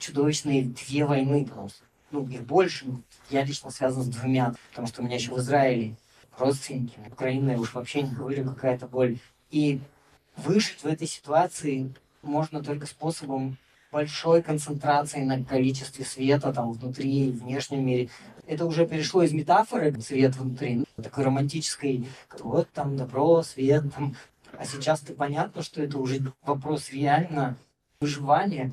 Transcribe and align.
чудовищные 0.00 0.64
две 0.64 1.04
войны 1.04 1.46
просто. 1.46 1.84
Ну, 2.10 2.26
их 2.26 2.42
больше. 2.42 2.86
Я 3.30 3.44
лично 3.44 3.70
связан 3.70 4.02
с 4.02 4.08
двумя, 4.08 4.54
потому 4.70 4.88
что 4.88 5.02
у 5.02 5.04
меня 5.04 5.16
еще 5.16 5.32
в 5.32 5.38
Израиле 5.38 5.94
родственники. 6.38 6.98
Украина, 7.06 7.58
уж 7.58 7.74
вообще 7.74 8.02
не 8.02 8.14
говорю, 8.14 8.44
какая-то 8.44 8.86
боль. 8.86 9.18
И 9.50 9.80
выжить 10.36 10.82
в 10.82 10.86
этой 10.86 11.06
ситуации 11.06 11.92
можно 12.22 12.62
только 12.62 12.86
способом 12.86 13.56
большой 13.92 14.42
концентрации 14.42 15.22
на 15.22 15.42
количестве 15.44 16.04
света 16.04 16.52
там 16.52 16.72
внутри 16.72 17.28
и 17.28 17.30
внешнем 17.30 17.84
мире. 17.84 18.08
Это 18.46 18.66
уже 18.66 18.86
перешло 18.86 19.22
из 19.22 19.32
метафоры 19.32 20.00
свет 20.00 20.36
внутри, 20.36 20.84
такой 20.96 21.24
романтической, 21.24 22.06
вот 22.40 22.68
там 22.70 22.96
добро, 22.96 23.42
свет, 23.42 23.84
там. 23.94 24.16
а 24.58 24.64
сейчас-то 24.64 25.12
понятно, 25.14 25.62
что 25.62 25.82
это 25.82 25.98
уже 25.98 26.20
вопрос 26.42 26.90
реально 26.90 27.56
выживания. 28.00 28.72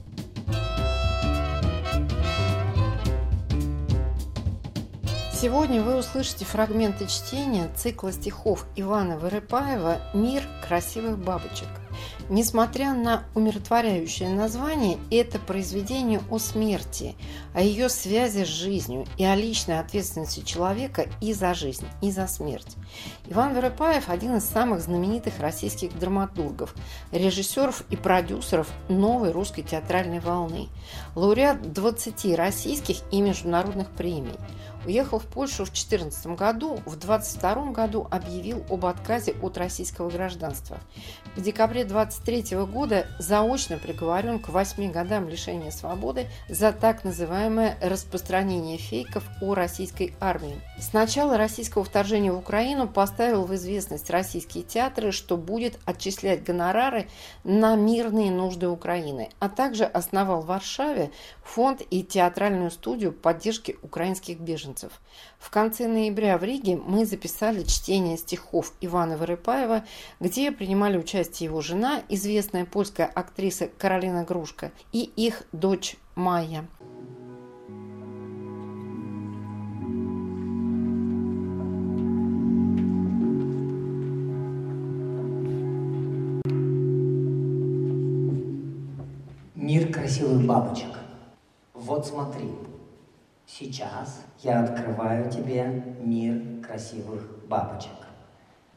Сегодня 5.41 5.81
вы 5.81 5.97
услышите 5.97 6.45
фрагменты 6.45 7.07
чтения 7.07 7.67
цикла 7.75 8.11
стихов 8.11 8.67
Ивана 8.75 9.17
Вырыпаева 9.17 9.99
«Мир 10.13 10.43
красивых 10.63 11.17
бабочек». 11.17 11.67
Несмотря 12.29 12.93
на 12.93 13.23
умиротворяющее 13.33 14.29
название, 14.29 14.99
это 15.09 15.39
произведение 15.39 16.21
о 16.29 16.37
смерти, 16.37 17.15
о 17.55 17.61
ее 17.61 17.89
связи 17.89 18.45
с 18.45 18.49
жизнью 18.49 19.05
и 19.17 19.25
о 19.25 19.35
личной 19.35 19.79
ответственности 19.79 20.41
человека 20.41 21.07
и 21.21 21.33
за 21.33 21.55
жизнь, 21.55 21.87
и 22.03 22.11
за 22.11 22.27
смерть. 22.27 22.77
Иван 23.25 23.55
Веропаев– 23.55 24.05
один 24.09 24.37
из 24.37 24.45
самых 24.45 24.81
знаменитых 24.81 25.39
российских 25.39 25.97
драматургов, 25.97 26.75
режиссеров 27.11 27.83
и 27.89 27.95
продюсеров 27.95 28.69
новой 28.89 29.31
русской 29.31 29.63
театральной 29.63 30.19
волны, 30.19 30.69
лауреат 31.15 31.73
20 31.73 32.35
российских 32.35 32.97
и 33.11 33.21
международных 33.21 33.89
премий– 33.89 34.35
Уехал 34.83 35.19
в 35.19 35.27
Польшу 35.27 35.65
в 35.65 35.67
2014 35.67 36.25
году, 36.27 36.79
в 36.87 36.95
2022 36.95 37.71
году 37.71 38.07
объявил 38.09 38.65
об 38.67 38.87
отказе 38.87 39.35
от 39.39 39.55
российского 39.57 40.09
гражданства. 40.09 40.79
В 41.35 41.41
декабре 41.41 41.85
2023 41.85 42.57
года 42.65 43.05
заочно 43.19 43.77
приговорен 43.77 44.39
к 44.39 44.49
8 44.49 44.91
годам 44.91 45.29
лишения 45.29 45.69
свободы 45.69 46.27
за 46.49 46.73
так 46.73 47.03
называемое 47.03 47.77
распространение 47.79 48.79
фейков 48.79 49.23
о 49.39 49.53
российской 49.53 50.15
армии. 50.19 50.59
С 50.79 50.93
начала 50.93 51.37
российского 51.37 51.83
вторжения 51.83 52.31
в 52.31 52.39
Украину 52.39 52.87
поставил 52.87 53.45
в 53.45 53.53
известность 53.53 54.09
российские 54.09 54.63
театры, 54.63 55.11
что 55.11 55.37
будет 55.37 55.77
отчислять 55.85 56.43
гонорары 56.43 57.07
на 57.43 57.75
мирные 57.75 58.31
нужды 58.31 58.67
Украины, 58.67 59.29
а 59.37 59.47
также 59.47 59.83
основал 59.83 60.41
в 60.41 60.47
Варшаве 60.47 61.11
фонд 61.43 61.83
и 61.91 62.01
театральную 62.03 62.71
студию 62.71 63.11
поддержки 63.11 63.77
украинских 63.83 64.39
беженцев 64.39 64.70
беженцев. 64.71 65.01
В 65.39 65.49
конце 65.49 65.87
ноября 65.87 66.37
в 66.37 66.43
Риге 66.43 66.75
мы 66.77 67.05
записали 67.05 67.63
чтение 67.63 68.17
стихов 68.17 68.73
Ивана 68.81 69.17
Вырыпаева, 69.17 69.83
где 70.19 70.51
принимали 70.51 70.97
участие 70.97 71.49
его 71.49 71.61
жена, 71.61 72.01
известная 72.09 72.65
польская 72.65 73.05
актриса 73.05 73.69
Каролина 73.77 74.23
Грушка, 74.23 74.71
и 74.91 75.03
их 75.03 75.43
дочь 75.51 75.97
Майя. 76.15 76.67
Мир 89.55 89.91
красивых 89.93 90.45
бабочек. 90.45 90.89
Вот 91.73 92.05
смотри, 92.05 92.49
Сейчас 93.59 94.21
я 94.43 94.61
открываю 94.61 95.29
тебе 95.29 95.83
мир 95.99 96.63
красивых 96.65 97.45
бабочек. 97.49 97.91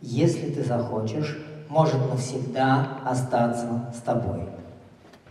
Если 0.00 0.50
ты 0.50 0.64
захочешь, 0.64 1.38
может 1.68 2.00
навсегда 2.10 2.98
остаться 3.04 3.92
с 3.94 4.00
тобой. 4.00 4.48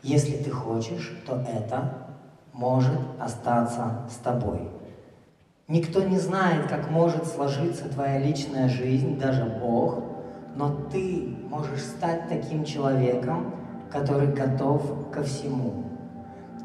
Если 0.01 0.37
ты 0.37 0.49
хочешь, 0.49 1.11
то 1.27 1.45
это 1.45 2.07
может 2.53 3.01
остаться 3.19 4.07
с 4.09 4.15
тобой. 4.23 4.69
Никто 5.67 6.01
не 6.03 6.19
знает, 6.19 6.67
как 6.67 6.89
может 6.89 7.27
сложиться 7.27 7.89
твоя 7.89 8.19
личная 8.19 8.69
жизнь, 8.69 9.19
даже 9.19 9.43
Бог, 9.43 10.03
но 10.55 10.73
ты 10.89 11.35
можешь 11.49 11.83
стать 11.83 12.29
таким 12.29 12.63
человеком, 12.63 13.53
который 13.91 14.27
готов 14.27 15.11
ко 15.11 15.21
всему. 15.21 15.92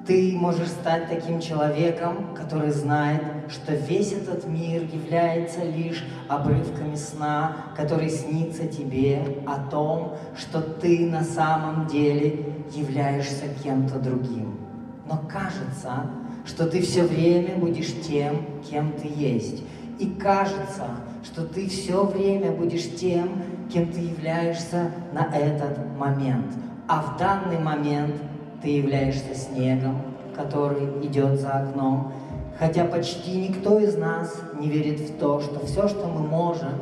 Ты 0.09 0.33
можешь 0.35 0.69
стать 0.69 1.07
таким 1.11 1.39
человеком, 1.39 2.35
который 2.35 2.71
знает, 2.71 3.23
что 3.51 3.75
весь 3.75 4.15
этот 4.15 4.47
мир 4.47 4.85
является 4.91 5.63
лишь 5.63 6.03
обрывками 6.29 6.95
сна, 6.95 7.67
который 7.77 8.09
снится 8.09 8.67
тебе 8.67 9.23
о 9.47 9.59
том, 9.69 10.17
что 10.35 10.63
ты 10.63 11.07
на 11.07 11.23
самом 11.23 11.89
деле 11.89 12.55
являешься 12.75 13.49
кем-то 13.63 13.99
другим. 13.99 14.59
Но 15.07 15.21
кажется, 15.31 16.07
что 16.47 16.67
ты 16.67 16.81
все 16.81 17.03
время 17.03 17.57
будешь 17.57 17.93
тем, 18.01 18.47
кем 18.71 18.93
ты 18.93 19.09
есть. 19.15 19.63
И 19.99 20.07
кажется, 20.07 20.87
что 21.23 21.45
ты 21.45 21.69
все 21.69 22.03
время 22.07 22.53
будешь 22.53 22.97
тем, 22.97 23.43
кем 23.71 23.93
ты 23.93 24.01
являешься 24.01 24.91
на 25.13 25.27
этот 25.37 25.79
момент. 25.99 26.55
А 26.89 27.03
в 27.03 27.19
данный 27.19 27.59
момент 27.59 28.15
ты 28.63 28.69
являешься 28.69 29.35
снегом, 29.35 30.03
который 30.35 30.85
идет 31.07 31.41
за 31.41 31.51
окном, 31.51 32.13
хотя 32.59 32.85
почти 32.85 33.49
никто 33.49 33.79
из 33.79 33.97
нас 33.97 34.35
не 34.59 34.69
верит 34.69 35.01
в 35.01 35.19
то, 35.19 35.41
что 35.41 35.65
все, 35.67 35.89
что 35.89 36.07
мы 36.07 36.21
можем, 36.27 36.73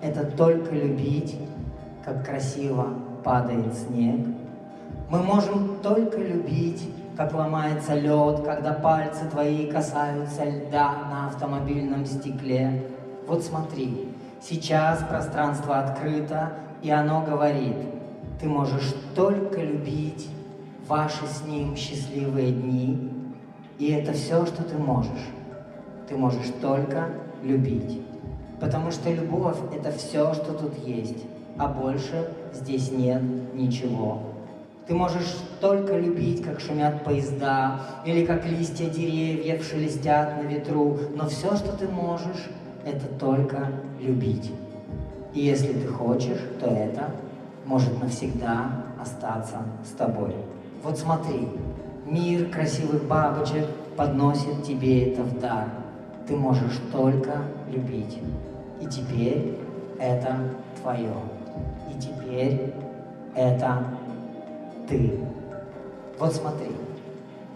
это 0.00 0.24
только 0.24 0.74
любить, 0.74 1.36
как 2.04 2.24
красиво 2.24 2.88
падает 3.24 3.74
снег. 3.74 4.26
Мы 5.10 5.22
можем 5.22 5.78
только 5.82 6.18
любить, 6.18 6.88
как 7.16 7.34
ломается 7.34 7.94
лед, 7.94 8.42
когда 8.44 8.72
пальцы 8.72 9.28
твои 9.30 9.66
касаются 9.70 10.44
льда 10.44 10.94
на 11.10 11.26
автомобильном 11.26 12.06
стекле. 12.06 12.84
Вот 13.26 13.42
смотри, 13.42 14.08
сейчас 14.40 15.02
пространство 15.08 15.80
открыто, 15.80 16.52
и 16.82 16.90
оно 16.90 17.22
говорит, 17.22 17.76
ты 18.40 18.48
можешь 18.48 18.94
только 19.14 19.60
любить, 19.60 20.28
ваши 20.88 21.26
с 21.26 21.46
Ним 21.46 21.76
счастливые 21.76 22.50
дни, 22.50 23.10
и 23.78 23.92
это 23.92 24.12
все, 24.12 24.44
что 24.46 24.62
ты 24.64 24.76
можешь. 24.78 25.28
Ты 26.08 26.16
можешь 26.16 26.50
только 26.60 27.10
любить. 27.42 28.00
Потому 28.60 28.90
что 28.90 29.12
любовь– 29.12 29.58
это 29.74 29.92
все, 29.92 30.34
что 30.34 30.52
тут 30.52 30.76
есть, 30.84 31.24
а 31.58 31.68
больше 31.68 32.30
здесь 32.52 32.90
нет 32.90 33.22
ничего. 33.54 34.22
Ты 34.86 34.94
можешь 34.94 35.36
только 35.60 35.98
любить, 35.98 36.42
как 36.42 36.60
шумят 36.60 37.04
поезда, 37.04 37.80
или 38.06 38.24
как 38.24 38.46
листья 38.46 38.88
деревьев 38.88 39.62
шелестят 39.62 40.42
на 40.42 40.46
ветру, 40.48 40.98
но 41.14 41.28
все, 41.28 41.54
что 41.56 41.76
ты 41.76 41.86
можешь, 41.86 42.48
это 42.84 43.06
только 43.18 43.70
любить. 44.00 44.50
И 45.34 45.40
если 45.40 45.74
ты 45.74 45.86
хочешь, 45.88 46.40
то 46.58 46.66
это 46.66 47.10
может 47.66 48.02
навсегда 48.02 48.86
остаться 49.00 49.58
с 49.84 49.90
тобой. 49.90 50.34
Вот 50.82 50.96
смотри, 50.96 51.48
мир 52.06 52.48
красивых 52.50 53.04
бабочек 53.04 53.66
подносит 53.96 54.62
тебе 54.62 55.12
это 55.12 55.22
в 55.22 55.38
дар. 55.40 55.68
Ты 56.26 56.36
можешь 56.36 56.78
только 56.92 57.42
любить. 57.70 58.18
И 58.80 58.86
теперь 58.86 59.58
это 59.98 60.38
твое. 60.80 61.12
И 61.90 62.00
теперь 62.00 62.72
это 63.34 63.84
ты. 64.88 65.18
Вот 66.18 66.34
смотри, 66.34 66.70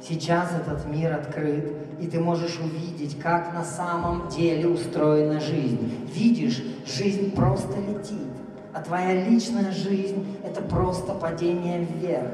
сейчас 0.00 0.50
этот 0.52 0.86
мир 0.86 1.14
открыт, 1.14 1.72
и 2.00 2.06
ты 2.06 2.18
можешь 2.18 2.58
увидеть, 2.58 3.18
как 3.20 3.54
на 3.54 3.64
самом 3.64 4.28
деле 4.28 4.68
устроена 4.68 5.40
жизнь. 5.40 6.08
Видишь, 6.12 6.62
жизнь 6.86 7.32
просто 7.32 7.78
летит, 7.80 8.26
а 8.72 8.80
твоя 8.80 9.24
личная 9.24 9.70
жизнь– 9.70 10.36
это 10.44 10.62
просто 10.62 11.14
падение 11.14 11.84
вверх. 11.84 12.30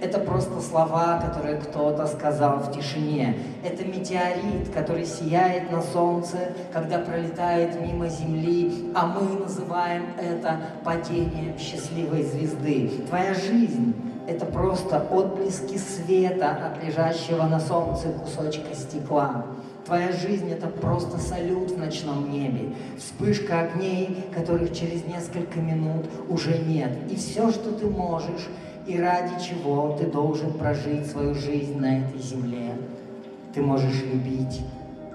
Это 0.00 0.18
просто 0.18 0.60
слова, 0.60 1.20
которые 1.20 1.56
кто-то 1.56 2.06
сказал 2.06 2.58
в 2.58 2.72
тишине. 2.72 3.36
Это 3.64 3.84
метеорит, 3.84 4.72
который 4.72 5.04
сияет 5.04 5.70
на 5.72 5.82
солнце, 5.82 6.52
когда 6.72 6.98
пролетает 6.98 7.80
мимо 7.80 8.08
Земли, 8.08 8.92
а 8.94 9.06
мы 9.06 9.40
называем 9.40 10.04
это 10.20 10.60
падением 10.84 11.58
счастливой 11.58 12.22
звезды. 12.22 12.90
Твоя 13.08 13.34
жизнь– 13.34 13.94
это 14.28 14.46
просто 14.46 15.04
отблески 15.10 15.76
света 15.78 16.50
от 16.50 16.84
лежащего 16.84 17.44
на 17.44 17.58
солнце 17.58 18.08
кусочка 18.08 18.74
стекла. 18.74 19.46
Твоя 19.84 20.12
жизнь– 20.12 20.50
это 20.52 20.66
просто 20.66 21.18
салют 21.18 21.70
в 21.70 21.78
ночном 21.78 22.30
небе, 22.30 22.74
вспышка 22.98 23.60
огней, 23.60 24.26
которых 24.34 24.78
через 24.78 25.04
несколько 25.06 25.60
минут 25.60 26.04
уже 26.28 26.58
нет. 26.58 26.90
И 27.10 27.16
все, 27.16 27.50
что 27.50 27.72
ты 27.72 27.86
можешь, 27.86 28.48
и 28.88 28.98
ради 28.98 29.38
чего 29.40 29.94
ты 29.98 30.06
должен 30.06 30.52
прожить 30.52 31.06
свою 31.06 31.34
жизнь 31.34 31.78
на 31.78 31.98
этой 31.98 32.18
земле. 32.18 32.72
Ты 33.54 33.60
можешь 33.60 34.02
любить, 34.02 34.62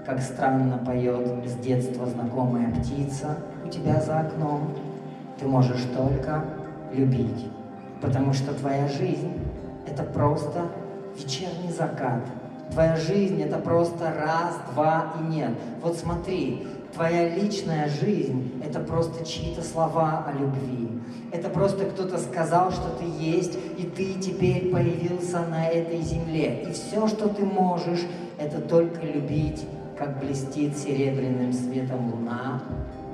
как 0.06 0.22
странно 0.22 0.78
поет 0.78 1.44
с 1.44 1.54
детства 1.56 2.06
знакомая 2.06 2.72
птица 2.72 3.36
у 3.64 3.68
тебя 3.68 4.00
за 4.00 4.20
окном. 4.20 4.70
Ты 5.40 5.46
можешь 5.46 5.82
только 5.96 6.44
любить, 6.92 7.46
потому 8.00 8.32
что 8.32 8.54
твоя 8.54 8.86
жизнь– 8.86 9.32
это 9.86 10.04
просто 10.04 10.68
вечерний 11.16 11.72
закат– 11.72 12.22
Твоя 12.72 12.96
жизнь 12.96 13.40
это 13.40 13.58
просто 13.58 14.12
раз, 14.12 14.58
два 14.72 15.12
и 15.20 15.32
нет. 15.32 15.50
Вот 15.82 15.96
смотри, 15.96 16.66
твоя 16.94 17.34
личная 17.34 17.88
жизнь 17.88 18.62
это 18.64 18.80
просто 18.80 19.24
чьи-то 19.24 19.62
слова 19.62 20.24
о 20.26 20.32
любви. 20.32 20.88
Это 21.32 21.48
просто 21.48 21.84
кто-то 21.86 22.18
сказал, 22.18 22.70
что 22.70 22.88
ты 22.98 23.04
есть, 23.04 23.58
и 23.76 23.82
ты 23.82 24.14
теперь 24.14 24.70
появился 24.70 25.40
на 25.40 25.66
этой 25.66 26.00
земле. 26.00 26.64
И 26.68 26.72
все, 26.72 27.08
что 27.08 27.28
ты 27.28 27.44
можешь, 27.44 28.00
это 28.38 28.60
только 28.60 29.04
любить, 29.04 29.66
как 29.98 30.20
блестит 30.20 30.76
серебряным 30.76 31.52
светом 31.52 32.12
луна. 32.12 32.62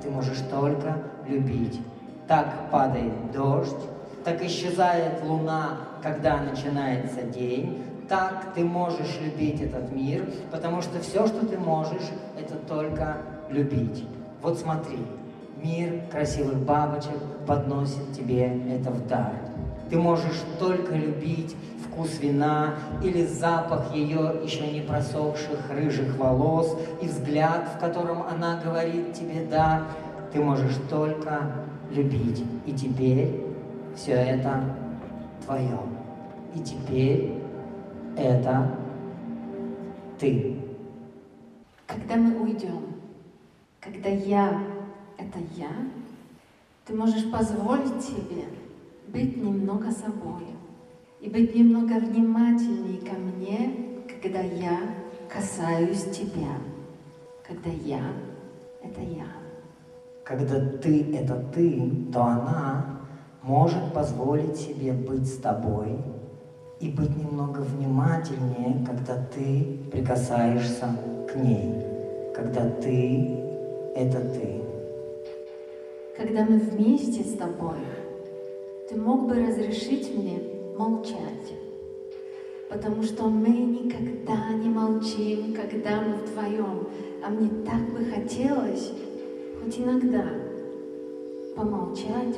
Ты 0.03 0.09
можешь 0.09 0.39
только 0.49 0.97
любить. 1.27 1.79
Так 2.27 2.69
падает 2.71 3.31
дождь, 3.33 3.75
так 4.23 4.43
исчезает 4.43 5.23
луна, 5.23 5.79
когда 6.03 6.41
начинается 6.41 7.23
день, 7.23 7.83
так 8.07 8.53
ты 8.53 8.63
можешь 8.63 9.19
любить 9.21 9.61
этот 9.61 9.91
мир, 9.91 10.25
потому 10.51 10.81
что 10.81 10.99
все, 10.99 11.25
что 11.27 11.45
ты 11.45 11.57
можешь, 11.57 12.09
это 12.37 12.55
только 12.55 13.17
любить. 13.51 14.05
Вот 14.41 14.57
смотри, 14.57 14.97
мир 15.63 16.01
красивых 16.11 16.57
бабочек 16.59 17.17
подносит 17.45 18.13
тебе 18.13 18.45
это 18.69 18.91
в 18.91 19.07
дар. 19.07 19.33
Ты 19.89 19.97
можешь 19.97 20.41
только 20.59 20.95
любить 20.95 21.55
вкус 21.85 22.19
вина 22.19 22.75
или 23.03 23.25
запах 23.25 23.93
ее 23.93 24.39
еще 24.43 24.67
не 24.71 24.81
просохших 24.81 25.69
рыжих 25.69 26.17
волос 26.17 26.77
и 27.01 27.07
взгляд, 27.07 27.67
в 27.75 27.79
котором 27.79 28.23
она 28.23 28.61
говорит 28.63 29.13
тебе 29.13 29.45
«да». 29.49 29.83
Ты 30.31 30.39
можешь 30.39 30.77
только 30.89 31.41
любить. 31.91 32.43
И 32.65 32.71
теперь 32.71 33.41
все 33.95 34.13
это 34.13 34.63
твое. 35.45 35.77
И 36.55 36.59
теперь 36.59 37.33
это 38.17 38.71
ты. 40.17 40.57
Когда 41.85 42.15
мы 42.15 42.39
уйдем, 42.39 42.90
когда 43.81 44.09
я— 44.09 44.61
это 45.17 45.39
я, 45.55 45.71
ты 46.85 46.95
можешь 46.95 47.29
позволить 47.31 48.01
себе 48.03 48.45
быть 49.07 49.37
немного 49.37 49.91
собой 49.91 50.45
и 51.19 51.29
быть 51.29 51.55
немного 51.55 51.93
внимательнее 51.99 53.01
ко 53.01 53.17
мне, 53.17 54.03
когда 54.21 54.39
я 54.39 54.79
касаюсь 55.27 56.03
тебя, 56.15 56.57
когда 57.45 57.69
я— 57.69 58.01
это 58.83 59.01
я. 59.01 59.25
Когда 60.23 60.59
ты— 60.77 61.15
это 61.15 61.35
ты, 61.53 62.07
то 62.13 62.23
она 62.23 62.99
может 63.41 63.93
позволить 63.93 64.57
себе 64.57 64.93
быть 64.93 65.27
с 65.27 65.37
тобой— 65.37 65.97
и 66.79 66.89
быть 66.89 67.15
немного 67.15 67.59
внимательнее, 67.59 68.83
когда 68.83 69.15
ты 69.15 69.77
прикасаешься 69.91 70.87
к 71.31 71.35
ней, 71.35 71.75
когда 72.33 72.67
ты— 72.67 73.37
это 73.95 74.19
ты. 74.19 74.61
Когда 76.15 76.43
мы 76.43 76.57
вместе 76.57 77.23
с 77.23 77.33
тобой, 77.33 77.79
ты 78.89 78.95
мог 78.95 79.27
бы 79.27 79.35
разрешить 79.35 80.15
мне 80.15 80.39
молчать, 80.77 81.53
потому 82.69 83.03
что 83.03 83.23
мы 83.23 83.49
никогда 83.49 84.53
не 84.53 84.69
молчим, 84.69 85.53
когда 85.53 86.01
мы 86.01 86.15
вдвоем, 86.15 86.87
а 87.23 87.29
мне 87.29 87.49
так 87.65 87.81
бы 87.91 88.05
хотелось 88.05 88.91
хоть 89.61 89.79
иногда 89.79 90.25
помолчать 91.55 92.37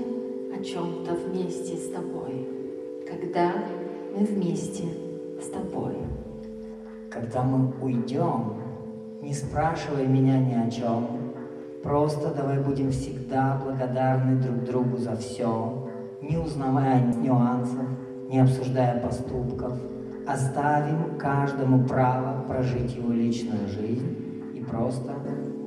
о 0.58 0.64
чем-то 0.64 1.14
вместе 1.14 1.78
с 1.78 1.90
тобой, 1.90 2.48
когда 3.08 3.54
мы 4.16 4.26
вместе 4.26 4.84
с 5.42 5.48
тобой. 5.48 5.96
Когда 7.10 7.44
мы 7.44 7.72
уйдем, 7.82 8.56
не 9.22 9.34
спрашивай 9.34 10.08
меня 10.08 10.40
ни 10.40 10.54
о 10.54 10.70
чем, 10.70 11.23
просто 11.84 12.34
давай 12.34 12.60
будем 12.60 12.92
всегда 12.92 13.60
благодарны 13.64 14.42
друг 14.42 14.64
другу 14.64 14.98
за 14.98 15.16
все, 15.18 15.90
не 16.22 16.38
узнавая 16.38 17.02
нюансов, 17.02 17.86
не 18.30 18.40
обсуждая 18.40 19.00
поступков, 19.02 19.74
оставим 20.26 21.18
каждому 21.20 21.86
право 21.86 22.42
прожить 22.48 22.96
его 22.96 23.12
личную 23.12 23.68
жизнь 23.68 24.54
и 24.56 24.64
просто 24.64 25.14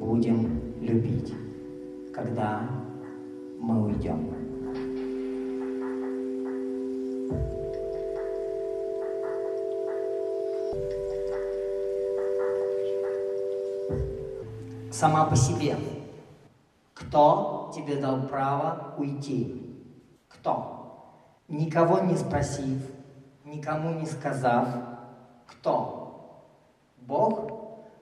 будем 0.00 0.74
любить, 0.80 1.34
когда 2.12 2.62
мы 3.60 3.84
уйдем. 3.84 4.30
сама 14.90 15.24
по 15.26 15.36
себе. 15.36 15.76
Кто 16.96 17.70
тебе 17.74 17.96
дал 17.96 18.22
право 18.22 18.94
уйти? 18.96 19.86
Кто? 20.28 21.36
Никого 21.46 22.00
не 22.00 22.16
спросив, 22.16 22.82
никому 23.44 24.00
не 24.00 24.06
сказав, 24.06 24.66
кто? 25.46 26.42
Бог? 26.96 27.52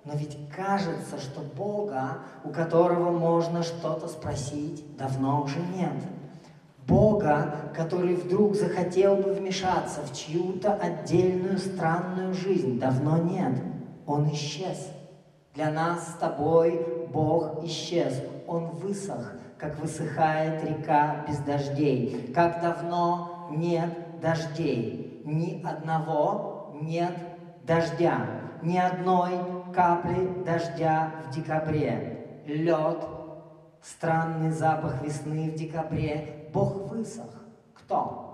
Но 0.04 0.14
ведь 0.14 0.38
кажется, 0.54 1.18
что 1.18 1.40
Бога, 1.40 2.18
у 2.44 2.50
которого 2.50 3.10
можно 3.10 3.62
что-то 3.62 4.06
спросить, 4.06 4.96
давно 4.96 5.42
уже 5.42 5.58
нет. 5.58 5.92
Бога, 6.86 7.72
который 7.74 8.14
вдруг 8.14 8.54
захотел 8.54 9.16
бы 9.16 9.32
вмешаться 9.32 10.02
в 10.02 10.14
чью-то 10.14 10.74
отдельную 10.74 11.58
странную 11.58 12.34
жизнь, 12.34 12.78
давно 12.78 13.16
нет. 13.16 13.54
Он 14.06 14.30
исчез. 14.32 14.90
Для 15.54 15.70
нас 15.70 16.08
с 16.08 16.18
тобой 16.18 17.08
Бог 17.10 17.64
исчез, 17.64 18.22
Он 18.46 18.66
высох, 18.70 19.32
как 19.58 19.78
высыхает 19.78 20.64
река 20.64 21.24
без 21.28 21.38
дождей. 21.38 22.32
Как 22.34 22.60
давно 22.60 23.48
нет 23.50 24.20
дождей, 24.20 25.22
ни 25.24 25.62
одного 25.64 26.78
нет 26.80 27.16
дождя, 27.64 28.26
ни 28.62 28.76
одной 28.76 29.32
капли 29.74 30.42
дождя 30.44 31.12
в 31.26 31.34
декабре. 31.34 32.42
Лед, 32.46 33.04
странный 33.82 34.50
запах 34.50 35.02
весны 35.02 35.50
в 35.50 35.54
декабре. 35.54 36.50
Бог 36.52 36.90
высох. 36.90 37.44
Кто? 37.74 38.24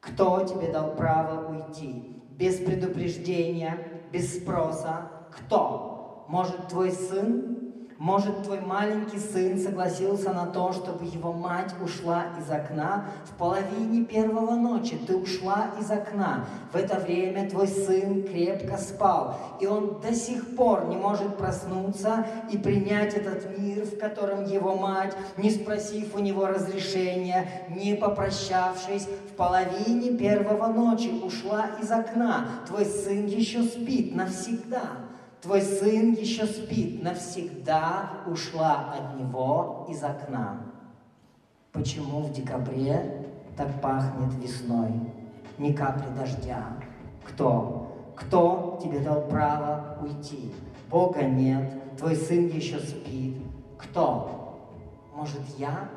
Кто 0.00 0.44
тебе 0.44 0.72
дал 0.72 0.94
право 0.94 1.52
уйти? 1.52 2.22
Без 2.30 2.56
предупреждения, 2.56 3.78
без 4.12 4.36
спроса. 4.36 5.10
Кто? 5.30 6.24
Может, 6.28 6.68
твой 6.68 6.92
сын, 6.92 7.59
может, 8.00 8.44
твой 8.44 8.60
маленький 8.62 9.18
сын 9.18 9.58
согласился 9.58 10.32
на 10.32 10.46
то, 10.46 10.72
чтобы 10.72 11.04
его 11.04 11.34
мать 11.34 11.74
ушла 11.84 12.28
из 12.40 12.50
окна 12.50 13.04
в 13.26 13.36
половине 13.36 14.06
первого 14.06 14.54
ночи. 14.54 14.98
Ты 15.06 15.14
ушла 15.14 15.72
из 15.78 15.90
окна. 15.90 16.46
В 16.72 16.76
это 16.76 16.98
время 16.98 17.50
твой 17.50 17.68
сын 17.68 18.22
крепко 18.22 18.78
спал, 18.78 19.36
и 19.60 19.66
он 19.66 20.00
до 20.00 20.14
сих 20.14 20.56
пор 20.56 20.86
не 20.86 20.96
может 20.96 21.36
проснуться 21.36 22.26
и 22.50 22.56
принять 22.56 23.12
этот 23.12 23.58
мир, 23.58 23.84
в 23.84 23.98
котором 23.98 24.46
его 24.46 24.76
мать, 24.76 25.14
не 25.36 25.50
спросив 25.50 26.14
у 26.14 26.20
него 26.20 26.46
разрешения, 26.46 27.46
не 27.68 27.96
попрощавшись, 27.96 29.08
в 29.30 29.36
половине 29.36 30.16
первого 30.16 30.68
ночи 30.68 31.10
ушла 31.22 31.66
из 31.82 31.90
окна. 31.90 32.46
Твой 32.66 32.86
сын 32.86 33.26
еще 33.26 33.62
спит 33.62 34.14
навсегда. 34.14 35.09
Твой 35.42 35.62
сын 35.62 36.12
еще 36.12 36.46
спит, 36.46 37.02
навсегда 37.02 38.22
ушла 38.26 38.92
от 38.92 39.18
него 39.18 39.86
из 39.88 40.02
окна. 40.02 40.66
Почему 41.72 42.20
в 42.20 42.32
декабре 42.32 43.26
так 43.56 43.80
пахнет 43.80 44.34
весной? 44.42 44.92
ни 45.60 45.72
капли 45.72 46.08
дождя. 46.16 46.64
Кто? 47.24 48.12
Кто 48.16 48.78
тебе 48.82 49.00
дал 49.00 49.28
право 49.28 49.98
уйти? 50.02 50.52
Бога 50.88 51.22
нет, 51.22 51.96
твой 51.96 52.16
сын 52.16 52.48
еще 52.48 52.78
спит. 52.78 53.36
Кто? 53.78 54.58
Может, 55.14 55.42
я? 55.58 55.88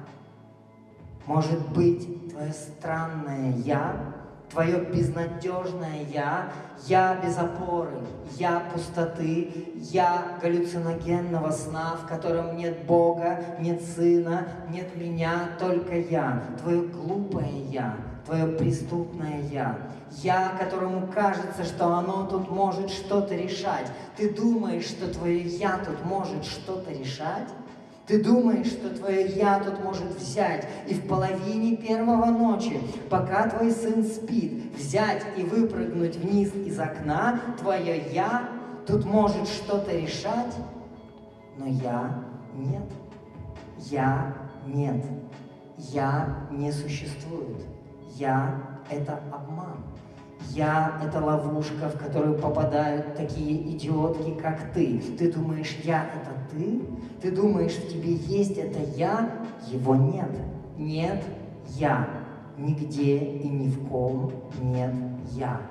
Может 1.26 1.70
быть, 1.70 2.30
твое 2.30 2.52
странное 2.52 3.54
«я», 3.60 4.14
твое 4.54 4.80
безнадежное 4.80 6.04
«я», 6.14 6.52
«я» 6.86 7.20
без 7.24 7.38
опоры, 7.38 7.98
«я» 8.38 8.62
пустоты, 8.72 9.74
«я» 9.76 10.38
галлюциногенного 10.42 11.52
сна, 11.52 11.98
в 12.02 12.08
котором 12.08 12.56
нет 12.56 12.86
Бога, 12.86 13.44
нет 13.60 13.82
Сына, 13.82 14.48
нет 14.70 14.96
меня, 14.96 15.50
только 15.60 15.98
я, 15.98 16.44
твое 16.62 16.84
глупое 16.84 17.64
«я», 17.72 17.96
твое 18.26 18.46
преступное 18.46 19.42
«я», 19.52 19.76
«я», 20.22 20.50
которому 20.60 21.08
кажется, 21.08 21.64
что 21.64 21.88
оно 21.88 22.28
тут 22.28 22.52
может 22.52 22.92
что-то 22.92 23.36
решать. 23.36 23.88
Ты 24.16 24.30
думаешь, 24.30 24.86
что 24.86 25.12
твое 25.12 25.42
«я» 25.42 25.80
тут 25.80 26.06
может 26.06 26.46
что-то 26.46 26.92
решать? 26.92 27.50
Ты 28.06 28.22
думаешь, 28.22 28.68
что 28.68 28.90
твое 28.90 29.28
«я» 29.28 29.60
тут 29.60 29.82
может 29.82 30.14
взять 30.18 30.68
и 30.88 30.94
в 30.94 31.08
половине 31.08 31.78
первого 31.78 32.26
ночи, 32.26 32.78
пока 33.10 33.48
твой 33.50 33.72
сын 33.72 34.04
спит, 34.04 34.76
взять 34.78 35.24
и 35.38 35.44
выпрыгнуть 35.44 36.18
вниз 36.18 36.54
из 36.54 36.78
окна, 36.80 37.40
твое 37.60 38.12
«я» 38.12 38.50
тут 38.86 39.06
может 39.06 39.48
что-то 39.48 39.96
решать? 39.96 40.54
Но 41.58 41.66
«я» 41.68 42.26
нет. 42.54 42.84
«Я» 43.90 44.36
нет. 44.68 45.06
«Я» 45.78 46.48
не 46.52 46.74
существует. 46.74 47.66
«Я»— 48.16 48.62
это 48.90 49.20
обман. 49.32 49.78
Я— 50.50 51.02
это 51.04 51.24
ловушка, 51.24 51.90
в 51.90 51.98
которую 51.98 52.38
попадают 52.38 53.16
такие 53.16 53.72
идиотки, 53.72 54.34
как 54.40 54.74
ты. 54.74 55.00
Ты 55.18 55.32
думаешь, 55.32 55.76
я— 55.84 56.06
это 56.16 56.56
ты? 56.56 56.82
Ты 57.22 57.32
думаешь, 57.32 57.74
в 57.74 57.90
тебе 57.90 58.14
есть 58.14 58.58
это 58.58 58.80
я? 58.96 59.48
Его 59.68 59.96
нет. 59.96 60.30
Нет 60.78 61.24
я. 61.78 62.08
Нигде 62.58 63.18
и 63.18 63.48
ни 63.48 63.70
в 63.70 63.88
ком 63.88 64.32
нет 64.62 64.94
я. 65.32 65.62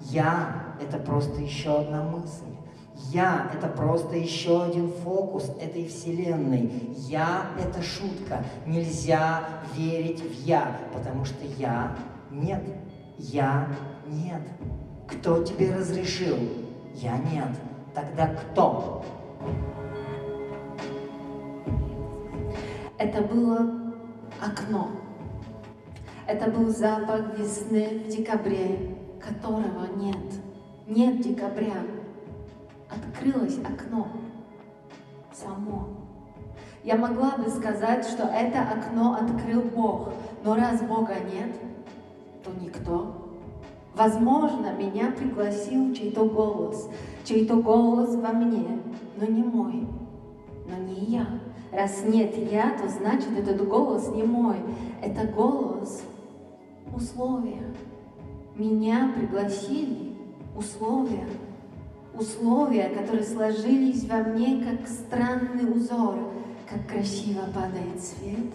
Я— 0.00 0.74
это 0.80 0.98
просто 0.98 1.40
еще 1.40 1.80
одна 1.80 2.02
мысль. 2.02 2.44
Я— 3.12 3.50
это 3.54 3.66
просто 3.68 4.16
еще 4.16 4.62
один 4.62 4.90
фокус 4.90 5.50
этой 5.60 5.86
вселенной. 5.86 6.70
Я— 6.96 7.46
это 7.58 7.82
шутка. 7.82 8.44
Нельзя 8.66 9.42
верить 9.76 10.20
в 10.20 10.44
я, 10.44 10.78
потому 10.94 11.24
что 11.24 11.44
я— 11.58 11.96
нет. 12.30 12.62
Я— 13.22 13.68
нет. 14.06 14.40
Кто 15.06 15.44
тебе 15.44 15.74
разрешил? 15.74 16.38
Я— 16.94 17.18
нет. 17.30 17.48
Тогда 17.94 18.28
кто? 18.28 19.04
Это 22.96 23.20
было 23.20 23.92
окно. 24.40 24.88
Это 26.26 26.50
был 26.50 26.70
запах 26.70 27.38
весны 27.38 28.04
в 28.06 28.08
декабре, 28.08 28.96
которого 29.20 29.86
нет. 29.96 30.16
Нет 30.86 31.20
декабря. 31.20 31.76
Открылось 32.88 33.58
окно. 33.58 34.08
Само. 35.30 35.88
Я 36.84 36.96
могла 36.96 37.36
бы 37.36 37.50
сказать, 37.50 38.06
что 38.06 38.22
это 38.22 38.62
окно 38.62 39.18
открыл 39.20 39.60
Бог, 39.60 40.14
но 40.42 40.54
раз 40.54 40.80
Бога 40.80 41.16
нет, 41.20 41.50
то 42.44 42.50
никто. 42.60 43.14
Возможно, 43.94 44.72
меня 44.72 45.10
пригласил 45.10 45.92
чей-то 45.94 46.24
голос, 46.24 46.88
чей-то 47.24 47.56
голос 47.56 48.14
во 48.14 48.32
мне, 48.32 48.80
но 49.16 49.26
не 49.26 49.42
мой, 49.42 49.86
но 50.68 50.76
не 50.76 51.04
я. 51.06 51.26
Раз 51.72 52.02
нет 52.04 52.36
я, 52.50 52.76
то 52.80 52.88
значит 52.88 53.36
этот 53.36 53.66
голос 53.68 54.08
не 54.08 54.22
мой. 54.22 54.56
Это 55.02 55.26
голос 55.26 56.02
условия. 56.94 57.62
Меня 58.56 59.12
пригласили 59.16 60.14
условия. 60.56 61.26
Условия, 62.12 62.88
которые 62.88 63.24
сложились 63.24 64.04
во 64.08 64.18
мне 64.18 64.64
как 64.64 64.88
странный 64.88 65.70
узор, 65.72 66.16
как 66.68 66.86
красиво 66.88 67.42
падает 67.54 68.02
свет, 68.02 68.52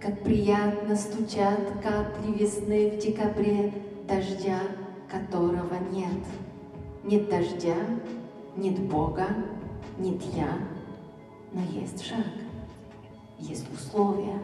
как 0.00 0.22
приятно 0.22 0.96
стучат 0.96 1.60
капли 1.82 2.32
весны 2.32 2.90
в 2.90 2.98
декабре, 2.98 3.72
дождя, 4.08 4.60
которого 5.10 5.74
нет. 5.92 6.24
Нет 7.04 7.28
дождя, 7.28 7.76
нет 8.56 8.78
Бога, 8.78 9.26
нет 9.98 10.22
я, 10.34 10.52
но 11.52 11.60
есть 11.62 12.04
шаг 12.04 12.24
есть 13.40 13.66
условия. 13.72 14.38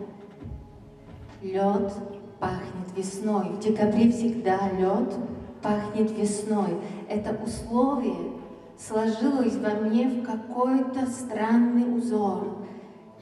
Лед 1.42 1.92
пахнет 2.40 2.96
весной. 2.96 3.50
В 3.50 3.60
декабре 3.60 4.10
всегда 4.10 4.70
лед 4.70 5.14
пахнет 5.62 6.10
весной. 6.12 6.78
Это 7.08 7.36
условие 7.42 8.32
сложилось 8.78 9.56
во 9.56 9.70
мне 9.86 10.08
в 10.08 10.24
какой-то 10.24 11.06
странный 11.06 11.96
узор. 11.96 12.58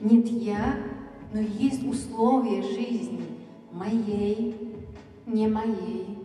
Нет 0.00 0.26
я, 0.28 0.76
но 1.33 1.40
есть 1.40 1.87
условия 1.87 2.62
жизни, 2.62 3.25
моей, 3.73 4.75
не 5.26 5.49
моей, 5.49 6.19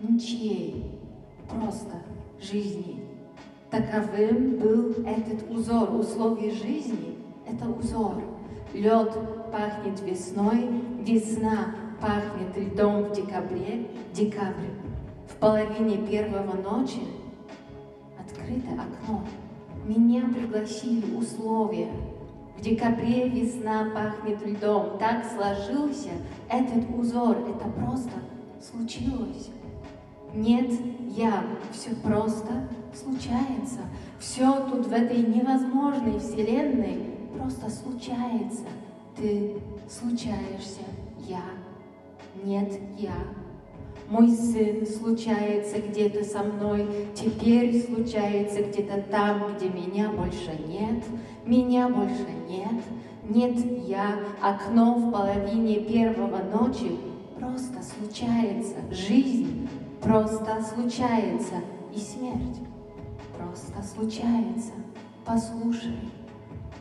ничьей, 0.00 1.00
просто 1.48 2.02
жизни. 2.40 3.02
Таковым 3.70 4.56
был 4.58 4.90
этот 5.04 5.50
узор, 5.50 5.94
условия 5.94 6.50
жизни— 6.50 7.16
это 7.46 7.68
узор— 7.68 8.22
Лед 8.76 9.16
пахнет 9.50 10.00
весной, 10.02 10.68
весна 11.00 11.74
пахнет 12.00 12.56
льдом 12.56 13.04
в 13.04 13.12
декабре, 13.12 13.88
декабрь. 14.12 14.68
В 15.30 15.36
половине 15.36 16.06
первого 16.06 16.56
ночи 16.60 17.00
открыто 18.18 18.68
окно. 18.72 19.22
Меня 19.86 20.22
пригласили 20.28 21.14
условия. 21.14 21.88
В 22.56 22.62
декабре 22.62 23.28
весна 23.28 23.90
пахнет 23.94 24.44
льдом. 24.46 24.98
Так 24.98 25.24
сложился 25.24 26.10
этот 26.48 26.84
узор. 26.98 27.36
Это 27.36 27.68
просто 27.68 28.12
случилось. 28.60 29.50
Нет, 30.34 30.70
я. 31.10 31.44
Все 31.72 31.94
просто 31.96 32.68
случается. 32.94 33.80
Все 34.18 34.52
тут 34.70 34.86
в 34.86 34.92
этой 34.92 35.18
невозможной 35.18 36.18
вселенной 36.18 37.10
просто 37.36 37.70
случается. 37.70 38.64
Ты 39.16 39.56
случаешься, 39.88 40.82
я. 41.26 41.42
Нет, 42.44 42.72
я. 42.98 43.14
Мой 44.08 44.30
сын 44.30 44.86
случается 44.86 45.80
где-то 45.80 46.24
со 46.24 46.42
мной, 46.44 46.86
теперь 47.14 47.82
случается 47.82 48.62
где-то 48.62 49.02
там, 49.10 49.54
где 49.56 49.68
меня 49.68 50.10
больше 50.10 50.52
нет, 50.68 51.04
меня 51.44 51.88
больше 51.88 52.28
нет, 52.48 52.82
нет 53.28 53.56
я, 53.86 54.20
окно 54.40 54.94
в 54.94 55.10
половине 55.10 55.80
первого 55.80 56.40
ночи 56.52 56.96
просто 57.38 57.82
случается, 57.82 58.76
жизнь 58.90 59.68
просто 60.00 60.62
случается 60.62 61.56
и 61.94 61.98
смерть 61.98 62.60
просто 63.36 63.82
случается. 63.82 64.72
Послушай, 65.24 65.96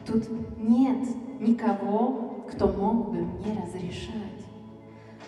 Тут 0.06 0.24
нет 0.60 1.08
никого, 1.40 2.44
кто 2.52 2.68
мог 2.68 3.10
бы 3.10 3.18
мне 3.18 3.60
разрешать. 3.60 4.35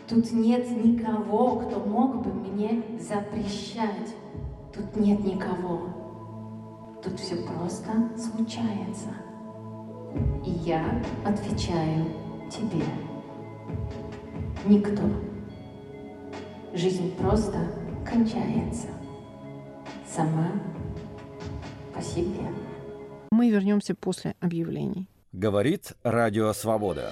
Тут 0.08 0.32
нет 0.32 0.70
никого, 0.72 1.58
кто 1.58 1.80
мог 1.82 2.24
бы 2.24 2.34
мне 2.34 2.82
запрещать. 2.98 4.16
Тут 4.74 4.96
нет 4.96 5.20
никого. 5.20 5.90
Тут 7.04 7.20
все 7.20 7.36
просто 7.36 7.90
случается. 8.18 9.10
И 10.46 10.50
я 10.50 11.04
отвечаю 11.26 12.06
тебе. 12.50 12.86
Никто. 14.66 15.04
Жизнь 16.74 17.14
просто 17.18 17.58
кончается. 18.10 18.88
Сама 20.10 20.52
по 21.94 22.02
себе. 22.02 22.48
Мы 23.32 23.50
вернемся 23.50 23.94
после 23.94 24.36
объявлений. 24.40 25.10
Говорит 25.34 25.98
Радио 26.04 26.54
Свобода. 26.54 27.12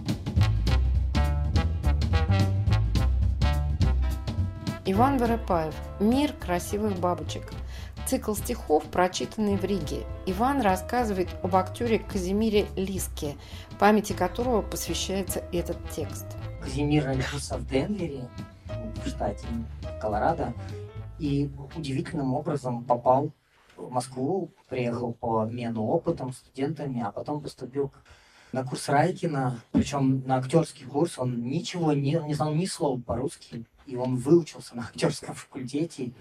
Иван 4.93 5.19
Вырыпаев 5.19 5.73
«Мир 6.01 6.33
красивых 6.33 6.99
бабочек». 6.99 7.53
Цикл 8.07 8.33
стихов, 8.33 8.83
прочитанный 8.91 9.55
в 9.55 9.63
Риге. 9.63 10.03
Иван 10.25 10.59
рассказывает 10.59 11.29
об 11.43 11.55
актере 11.55 11.99
Казимире 11.99 12.67
Лиске, 12.75 13.37
памяти 13.79 14.11
которого 14.11 14.61
посвящается 14.61 15.45
этот 15.53 15.77
текст. 15.91 16.25
Казимир 16.61 17.05
родился 17.05 17.57
в 17.57 17.65
Денвере, 17.69 18.27
в 19.05 19.07
штате 19.07 19.47
Колорадо, 20.01 20.53
и 21.19 21.49
удивительным 21.73 22.33
образом 22.33 22.83
попал 22.83 23.31
в 23.77 23.89
Москву, 23.89 24.51
приехал 24.67 25.13
по 25.13 25.43
обмену 25.43 25.85
опытом 25.85 26.33
студентами, 26.33 27.01
а 27.01 27.13
потом 27.13 27.39
поступил 27.39 27.93
на 28.51 28.65
курс 28.65 28.89
Райкина, 28.89 29.61
причем 29.71 30.27
на 30.27 30.35
актерский 30.35 30.85
курс, 30.85 31.17
он 31.17 31.43
ничего 31.43 31.93
не, 31.93 32.21
не 32.25 32.33
знал 32.33 32.53
ни 32.53 32.65
слова 32.65 32.99
по-русски, 32.99 33.63
и 33.91 33.95
он 33.95 34.15
выучился 34.15 34.75
на 34.75 34.83
актерском 34.83 35.35
факультете. 35.35 36.13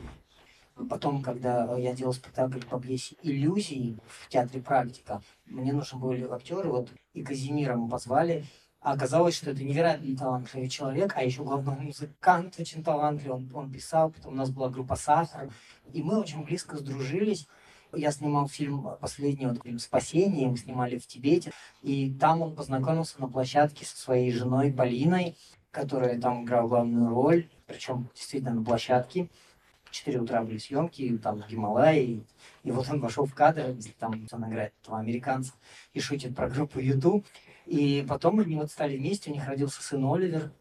Потом, 0.88 1.22
когда 1.22 1.76
я 1.76 1.92
делал 1.92 2.12
спектакль 2.12 2.60
по 2.60 2.80
пьесе 2.80 3.16
«Иллюзии» 3.22 3.98
в 4.06 4.28
театре 4.28 4.62
«Практика», 4.62 5.22
мне 5.46 5.72
нужны 5.72 5.98
были 5.98 6.26
актеры, 6.28 6.68
вот 6.70 6.90
и 7.12 7.22
Казимира 7.22 7.76
мы 7.76 7.88
позвали, 7.88 8.44
а 8.80 8.92
оказалось, 8.92 9.36
что 9.36 9.50
это 9.50 9.62
невероятно 9.62 10.16
талантливый 10.16 10.68
человек, 10.68 11.12
а 11.14 11.22
еще 11.22 11.44
главный 11.44 11.78
музыкант 11.78 12.56
очень 12.58 12.82
талантливый, 12.82 13.36
он, 13.36 13.50
он 13.52 13.70
писал, 13.70 14.10
потом 14.10 14.32
у 14.32 14.36
нас 14.36 14.50
была 14.50 14.70
группа 14.70 14.96
«Сахар», 14.96 15.50
и 15.92 16.02
мы 16.02 16.18
очень 16.18 16.44
близко 16.44 16.78
сдружились. 16.78 17.46
Я 17.92 18.10
снимал 18.10 18.48
фильм 18.48 18.88
«Последний 19.00 19.46
вот, 19.46 19.62
фильм 19.62 19.78
«Спасение», 19.78 20.48
мы 20.48 20.56
снимали 20.56 20.96
в 20.96 21.06
Тибете, 21.06 21.52
и 21.82 22.10
там 22.14 22.40
он 22.40 22.56
познакомился 22.56 23.20
на 23.20 23.28
площадке 23.28 23.84
со 23.84 23.96
своей 23.96 24.32
женой 24.32 24.72
Полиной, 24.72 25.36
которая 25.70 26.20
там 26.20 26.44
играла 26.44 26.68
главную 26.68 27.10
роль, 27.10 27.48
причем 27.66 28.08
действительно 28.14 28.54
на 28.54 28.64
площадке. 28.64 29.28
В 29.84 29.90
4 29.92 30.20
утра 30.20 30.42
были 30.42 30.58
съемки, 30.58 31.18
там 31.18 31.42
в 31.42 31.48
Гималае, 31.48 32.04
и, 32.04 32.22
и 32.62 32.70
вот 32.70 32.88
он 32.88 33.00
вошел 33.00 33.24
в 33.24 33.34
кадр, 33.34 33.70
если 33.70 33.90
там 33.92 34.24
он 34.30 34.48
играет 34.48 34.72
этого 34.82 35.00
американца 35.00 35.52
и 35.92 36.00
шутит 36.00 36.36
про 36.36 36.48
группу 36.48 36.78
YouTube. 36.78 37.26
И 37.66 38.04
потом 38.08 38.38
они 38.38 38.54
вот 38.54 38.70
стали 38.70 38.96
вместе, 38.96 39.30
у 39.30 39.34
них 39.34 39.46
родился 39.46 39.82
сын 39.82 40.04
Оливер, 40.04 40.52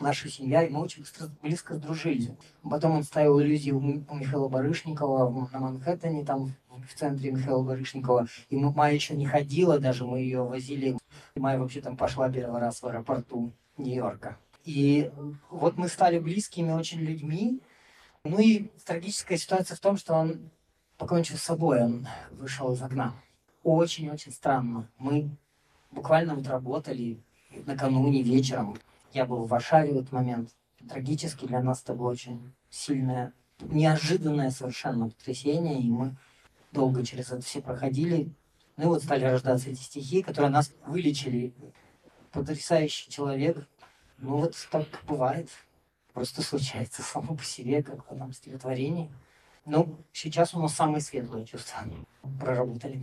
наша 0.00 0.28
семья, 0.28 0.64
и 0.64 0.70
мы 0.70 0.80
очень 0.80 1.04
близко 1.42 1.76
сдружились. 1.76 2.30
Потом 2.62 2.96
он 2.96 3.04
ставил 3.04 3.40
иллюзии 3.40 3.70
у, 3.70 3.78
у 3.78 4.14
Михаила 4.14 4.48
Барышникова 4.48 5.48
на 5.52 5.58
Манхэттене, 5.60 6.24
там 6.24 6.52
в 6.68 6.94
центре 6.94 7.30
Михаила 7.30 7.62
Барышникова. 7.62 8.26
И 8.50 8.56
мы, 8.56 8.72
Майя 8.72 8.94
еще 8.94 9.14
не 9.14 9.26
ходила, 9.26 9.78
даже 9.78 10.04
мы 10.04 10.20
ее 10.20 10.42
возили. 10.42 10.96
Майя 11.36 11.58
вообще 11.58 11.80
там 11.80 11.96
пошла 11.96 12.28
первый 12.28 12.60
раз 12.60 12.82
в 12.82 12.86
аэропорту 12.86 13.52
Нью-Йорка. 13.78 14.38
И 14.64 15.10
вот 15.50 15.76
мы 15.76 15.88
стали 15.88 16.18
близкими 16.18 16.72
очень 16.72 17.00
людьми. 17.00 17.60
Ну 18.24 18.38
и 18.38 18.70
трагическая 18.84 19.38
ситуация 19.38 19.76
в 19.76 19.80
том, 19.80 19.96
что 19.96 20.14
он 20.14 20.50
покончил 20.98 21.36
с 21.36 21.42
собой, 21.42 21.82
он 21.82 22.06
вышел 22.32 22.72
из 22.72 22.82
окна. 22.82 23.14
Очень-очень 23.62 24.32
странно. 24.32 24.90
Мы 24.98 25.30
буквально 25.90 26.34
вот 26.34 26.46
работали 26.48 27.22
накануне 27.66 28.22
вечером. 28.22 28.76
Я 29.12 29.24
был 29.24 29.44
в 29.44 29.48
Варшаве 29.48 29.92
в 29.92 29.96
этот 29.96 30.12
момент. 30.12 30.50
Трагически 30.88 31.46
для 31.46 31.62
нас 31.62 31.82
это 31.82 31.94
было 31.94 32.10
очень 32.10 32.52
сильное, 32.70 33.32
неожиданное 33.60 34.50
совершенно 34.50 35.08
потрясение, 35.08 35.80
и 35.80 35.90
мы 35.90 36.16
долго 36.72 37.04
через 37.04 37.30
это 37.32 37.40
все 37.40 37.60
проходили. 37.60 38.32
Ну 38.76 38.84
и 38.84 38.86
вот 38.86 39.02
стали 39.02 39.24
рождаться 39.24 39.70
эти 39.70 39.80
стихи, 39.80 40.22
которые 40.22 40.50
нас 40.50 40.72
вылечили. 40.86 41.52
Потрясающий 42.32 43.10
человек. 43.10 43.66
Ну 44.18 44.38
вот 44.38 44.54
так 44.70 44.86
бывает. 45.06 45.48
Просто 46.12 46.42
случается 46.42 47.02
само 47.02 47.36
по 47.36 47.44
себе, 47.44 47.82
как 47.82 48.06
в 48.06 48.10
одном 48.10 48.32
стихотворении. 48.32 49.10
Ну, 49.64 49.98
сейчас 50.12 50.54
у 50.54 50.60
нас 50.60 50.74
самые 50.74 51.00
светлые 51.00 51.46
чувства 51.46 51.84
проработали. 52.40 53.02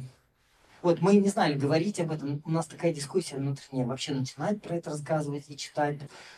Вот 0.82 1.02
мы 1.02 1.16
не 1.16 1.30
знали 1.30 1.54
говорить 1.56 2.00
об 2.00 2.12
этом, 2.12 2.42
у 2.46 2.52
нас 2.52 2.68
такая 2.68 2.94
дискуссия 2.94 3.38
внутренняя, 3.38 3.88
вообще 3.88 4.14
начинать 4.14 4.62
про 4.62 4.76
это 4.76 4.92
рассказывать 4.92 5.46
и 5.48 5.58
читать. 5.58 5.98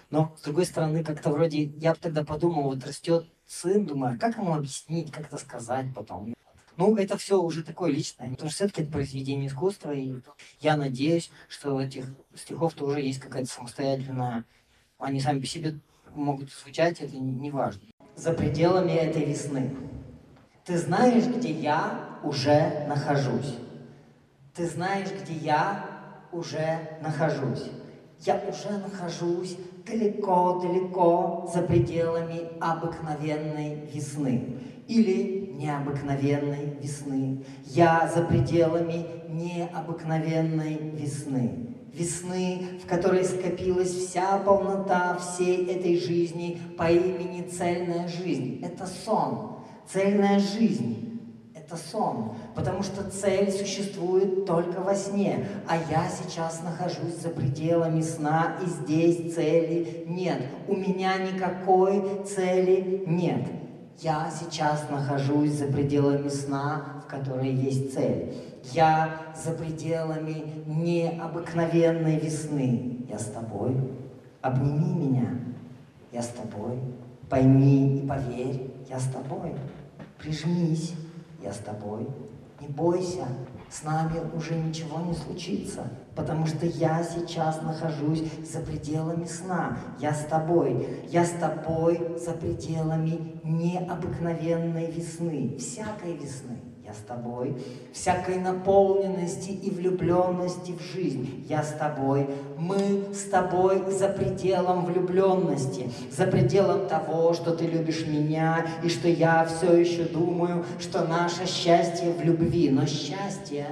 Но, 0.09 0.33
с 0.37 0.41
другой 0.43 0.65
стороны, 0.65 1.03
как-то 1.03 1.31
вроде, 1.31 1.63
я 1.63 1.93
бы 1.93 1.99
тогда 1.99 2.23
подумал, 2.23 2.63
вот 2.63 2.85
растет 2.85 3.27
сын, 3.45 3.85
думаю, 3.85 4.15
а 4.15 4.17
как 4.17 4.37
ему 4.37 4.53
объяснить, 4.53 5.11
как 5.11 5.27
это 5.27 5.37
сказать 5.37 5.87
потом. 5.93 6.33
Ну, 6.77 6.95
это 6.95 7.17
все 7.17 7.41
уже 7.41 7.63
такое 7.63 7.91
личное, 7.91 8.29
потому 8.29 8.49
что 8.49 8.57
все-таки 8.57 8.83
это 8.83 8.91
произведение 8.91 9.47
искусства, 9.47 9.91
и 9.91 10.13
я 10.61 10.77
надеюсь, 10.77 11.31
что 11.49 11.75
у 11.75 11.79
этих 11.79 12.05
стихов 12.35 12.75
тоже 12.75 13.01
есть 13.01 13.19
какая-то 13.19 13.49
самостоятельная, 13.49 14.45
они 14.99 15.19
сами 15.19 15.39
по 15.39 15.47
себе 15.47 15.79
могут 16.13 16.51
звучать, 16.51 17.01
это 17.01 17.17
не 17.17 17.49
важно. 17.49 17.81
За 18.15 18.31
пределами 18.31 18.91
этой 18.91 19.25
весны. 19.25 19.75
Ты 20.65 20.77
знаешь, 20.77 21.25
где 21.25 21.51
я 21.51 22.19
уже 22.23 22.85
нахожусь. 22.87 23.55
Ты 24.53 24.67
знаешь, 24.67 25.09
где 25.11 25.33
я 25.33 25.85
уже 26.31 26.99
нахожусь. 27.01 27.71
Я 28.19 28.43
уже 28.47 28.77
нахожусь 28.77 29.57
далеко-далеко 29.85 31.49
за 31.53 31.61
пределами 31.61 32.49
обыкновенной 32.59 33.85
весны 33.93 34.59
или 34.87 35.36
необыкновенной 35.57 36.77
весны. 36.81 37.43
Я 37.65 38.09
за 38.13 38.23
пределами 38.23 39.05
необыкновенной 39.27 40.91
весны. 40.93 41.75
Весны, 41.93 42.79
в 42.83 42.87
которой 42.87 43.25
скопилась 43.25 43.91
вся 43.91 44.37
полнота 44.37 45.17
всей 45.17 45.65
этой 45.65 45.99
жизни 45.99 46.61
по 46.77 46.89
имени 46.89 47.47
цельная 47.47 48.07
жизнь. 48.07 48.61
Это 48.63 48.85
сон, 48.85 49.57
цельная 49.87 50.39
жизнь 50.39 51.07
это 51.67 51.75
сон, 51.75 52.31
потому 52.55 52.81
что 52.81 53.03
цель 53.09 53.51
существует 53.51 54.45
только 54.45 54.79
во 54.79 54.95
сне, 54.95 55.45
а 55.67 55.75
я 55.75 56.07
сейчас 56.09 56.61
нахожусь 56.63 57.15
за 57.21 57.29
пределами 57.29 58.01
сна, 58.01 58.55
и 58.63 58.69
здесь 58.69 59.35
цели 59.35 60.05
нет. 60.07 60.41
У 60.67 60.75
меня 60.75 61.17
никакой 61.17 62.23
цели 62.25 63.03
нет. 63.05 63.41
Я 63.99 64.31
сейчас 64.31 64.89
нахожусь 64.89 65.53
за 65.53 65.65
пределами 65.65 66.29
сна, 66.29 67.01
в 67.03 67.09
которой 67.09 67.49
есть 67.49 67.93
цель. 67.93 68.33
Я 68.73 69.33
за 69.35 69.51
пределами 69.51 70.43
необыкновенной 70.67 72.19
весны. 72.19 73.05
Я 73.09 73.17
с 73.17 73.25
тобой. 73.25 73.75
Обними 74.41 75.07
меня. 75.07 75.29
Я 76.11 76.21
с 76.21 76.27
тобой. 76.27 76.79
Пойми 77.29 77.99
и 77.99 78.07
поверь, 78.07 78.71
я 78.89 78.99
с 78.99 79.05
тобой. 79.05 79.53
Прижмись 80.19 80.93
я 81.43 81.53
с 81.53 81.57
тобой. 81.57 82.07
Не 82.59 82.67
бойся, 82.67 83.27
с 83.69 83.83
нами 83.83 84.21
уже 84.35 84.55
ничего 84.55 84.99
не 85.01 85.13
случится, 85.13 85.89
потому 86.15 86.47
что 86.47 86.65
я 86.65 87.03
сейчас 87.03 87.61
нахожусь 87.61 88.23
за 88.43 88.59
пределами 88.59 89.25
сна. 89.25 89.77
Я 89.99 90.13
с 90.13 90.25
тобой. 90.25 90.87
Я 91.09 91.25
с 91.25 91.31
тобой 91.31 92.17
за 92.17 92.31
пределами 92.31 93.39
необыкновенной 93.43 94.91
весны, 94.91 95.57
всякой 95.57 96.15
весны 96.17 96.66
я 96.87 96.93
с 96.93 96.99
тобой, 96.99 97.57
всякой 97.91 98.39
наполненности 98.39 99.49
и 99.49 99.69
влюбленности 99.69 100.71
в 100.71 100.81
жизнь, 100.81 101.45
я 101.49 101.61
с 101.61 101.73
тобой, 101.73 102.29
мы 102.57 103.13
с 103.13 103.29
тобой 103.29 103.91
за 103.91 104.07
пределом 104.07 104.85
влюбленности, 104.85 105.91
за 106.09 106.27
пределом 106.27 106.87
того, 106.87 107.33
что 107.33 107.53
ты 107.53 107.65
любишь 107.65 108.07
меня, 108.07 108.65
и 108.83 108.89
что 108.89 109.09
я 109.09 109.43
все 109.45 109.75
еще 109.77 110.03
думаю, 110.03 110.63
что 110.79 111.05
наше 111.05 111.45
счастье 111.45 112.13
в 112.13 112.23
любви, 112.23 112.69
но 112.69 112.85
счастье 112.85 113.65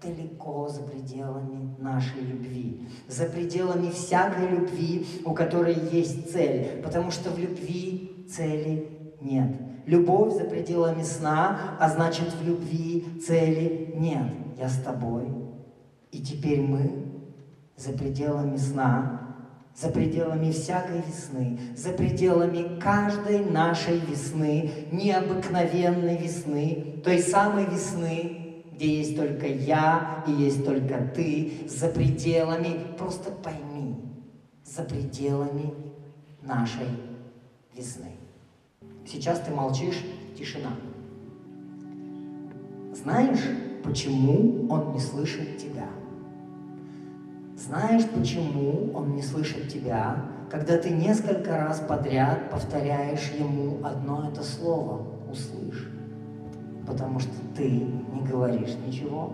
далеко 0.00 0.68
за 0.68 0.82
пределами 0.82 1.74
нашей 1.80 2.20
любви, 2.20 2.86
за 3.08 3.24
пределами 3.24 3.90
всякой 3.90 4.48
любви, 4.48 5.06
у 5.24 5.32
которой 5.32 5.76
есть 5.90 6.30
цель, 6.30 6.82
потому 6.84 7.10
что 7.10 7.30
в 7.30 7.38
любви 7.38 8.26
цели 8.30 8.88
нет. 9.20 9.73
Любовь 9.86 10.34
за 10.34 10.44
пределами 10.44 11.02
сна, 11.02 11.76
а 11.78 11.88
значит 11.90 12.32
в 12.34 12.46
любви 12.46 13.20
цели 13.24 13.92
нет. 13.96 14.32
Я 14.58 14.68
с 14.68 14.80
тобой. 14.80 15.26
И 16.10 16.20
теперь 16.20 16.60
мы 16.60 17.04
за 17.76 17.92
пределами 17.92 18.56
сна, 18.56 19.24
за 19.76 19.88
пределами 19.88 20.52
всякой 20.52 21.02
весны, 21.02 21.58
за 21.76 21.90
пределами 21.90 22.78
каждой 22.78 23.44
нашей 23.44 23.98
весны, 23.98 24.70
необыкновенной 24.92 26.16
весны, 26.16 27.02
той 27.04 27.18
самой 27.18 27.66
весны, 27.66 28.62
где 28.72 28.98
есть 28.98 29.16
только 29.16 29.46
я 29.46 30.24
и 30.26 30.32
есть 30.32 30.64
только 30.64 31.10
ты, 31.14 31.66
за 31.68 31.88
пределами, 31.88 32.96
просто 32.96 33.30
пойми, 33.30 33.96
за 34.64 34.82
пределами 34.82 35.74
нашей 36.42 36.88
весны. 37.76 38.12
Сейчас 39.06 39.40
ты 39.40 39.52
молчишь, 39.52 40.02
тишина. 40.36 40.70
Знаешь, 42.94 43.40
почему 43.82 44.66
он 44.70 44.92
не 44.92 45.00
слышит 45.00 45.58
тебя? 45.58 45.88
Знаешь, 47.56 48.08
почему 48.08 48.92
он 48.94 49.14
не 49.14 49.22
слышит 49.22 49.68
тебя, 49.68 50.24
когда 50.50 50.78
ты 50.78 50.90
несколько 50.90 51.56
раз 51.56 51.80
подряд 51.80 52.50
повторяешь 52.50 53.30
ему 53.38 53.84
одно 53.84 54.28
это 54.30 54.42
слово 54.42 55.02
«услышь»? 55.30 55.88
Потому 56.86 57.18
что 57.18 57.32
ты 57.56 57.70
не 57.70 58.22
говоришь 58.22 58.74
ничего, 58.86 59.32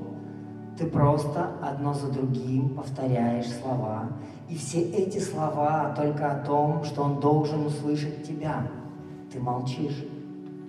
ты 0.79 0.87
просто 0.87 1.51
одно 1.63 1.93
за 1.93 2.11
другим 2.11 2.71
повторяешь 2.71 3.51
слова, 3.51 4.09
и 4.49 4.57
все 4.57 4.81
эти 4.81 5.19
слова 5.19 5.95
только 5.97 6.33
о 6.33 6.45
том, 6.45 6.85
что 6.85 7.03
он 7.03 7.21
должен 7.21 7.67
услышать 7.67 8.23
тебя. 8.23 8.67
Ты 9.33 9.39
молчишь. 9.41 10.05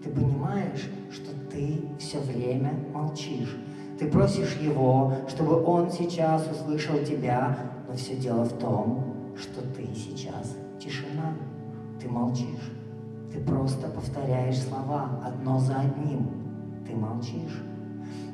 Ты 0.04 0.10
понимаешь, 0.10 0.90
что 1.12 1.32
ты 1.52 1.82
все 2.00 2.20
время 2.20 2.74
молчишь. 2.94 3.58
Ты 4.00 4.08
просишь 4.08 4.58
его, 4.58 5.14
чтобы 5.28 5.64
он 5.64 5.92
сейчас 5.92 6.48
услышал 6.50 6.98
тебя, 7.00 7.58
но 7.88 7.96
все 7.96 8.16
дело 8.16 8.44
в 8.44 8.54
том, 8.58 9.34
что 9.36 9.62
ты 9.62 9.88
сейчас 9.96 10.56
тишина. 10.80 11.36
Ты 12.00 12.10
молчишь. 12.10 12.72
Ты 13.32 13.40
просто 13.40 13.88
повторяешь 13.88 14.62
слова 14.62 15.22
одно 15.26 15.60
за 15.60 15.80
одним. 15.80 16.28
Ты 16.88 16.96
молчишь. 16.96 17.64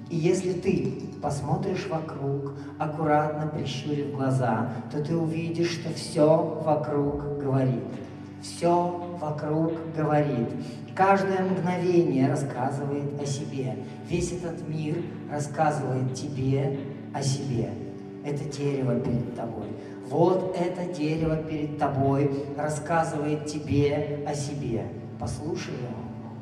И 0.10 0.16
если 0.16 0.54
ты 0.54 1.04
посмотришь 1.22 1.88
вокруг, 1.90 2.54
аккуратно 2.80 3.48
прищурив 3.48 4.16
глаза, 4.16 4.70
то 4.92 5.04
ты 5.04 5.16
увидишь, 5.16 5.72
что 5.72 5.94
все 5.94 6.62
вокруг 6.66 7.40
говорит. 7.40 7.84
Все 8.42 9.07
вокруг 9.20 9.74
говорит. 9.96 10.50
Каждое 10.96 11.44
мгновение 11.44 12.28
рассказывает 12.28 13.22
о 13.22 13.26
себе. 13.26 13.76
Весь 14.10 14.32
этот 14.32 14.68
мир 14.68 14.96
рассказывает 15.32 16.14
тебе 16.14 16.80
о 17.14 17.22
себе. 17.22 17.70
Это 18.26 18.44
дерево 18.46 19.00
перед 19.00 19.36
тобой. 19.36 19.68
Вот 20.10 20.58
это 20.58 20.92
дерево 20.92 21.38
перед 21.38 21.78
тобой 21.78 22.32
рассказывает 22.58 23.46
тебе 23.46 24.24
о 24.28 24.34
себе. 24.34 24.86
Послушай 25.20 25.74
его, 25.74 25.96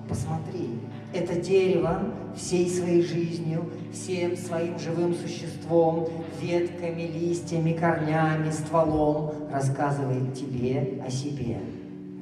посмотри. 0.08 0.70
Это 1.14 1.40
дерево 1.40 2.02
всей 2.36 2.70
своей 2.70 3.02
жизнью, 3.02 3.70
всем 3.94 4.36
своим 4.36 4.78
живым 4.78 5.16
существом, 5.16 6.10
ветками, 6.42 7.04
листьями, 7.04 7.74
корнями, 7.74 8.52
стволом 8.52 9.32
рассказывает 9.52 10.34
тебе 10.34 11.02
о 11.06 11.10
себе. 11.10 11.58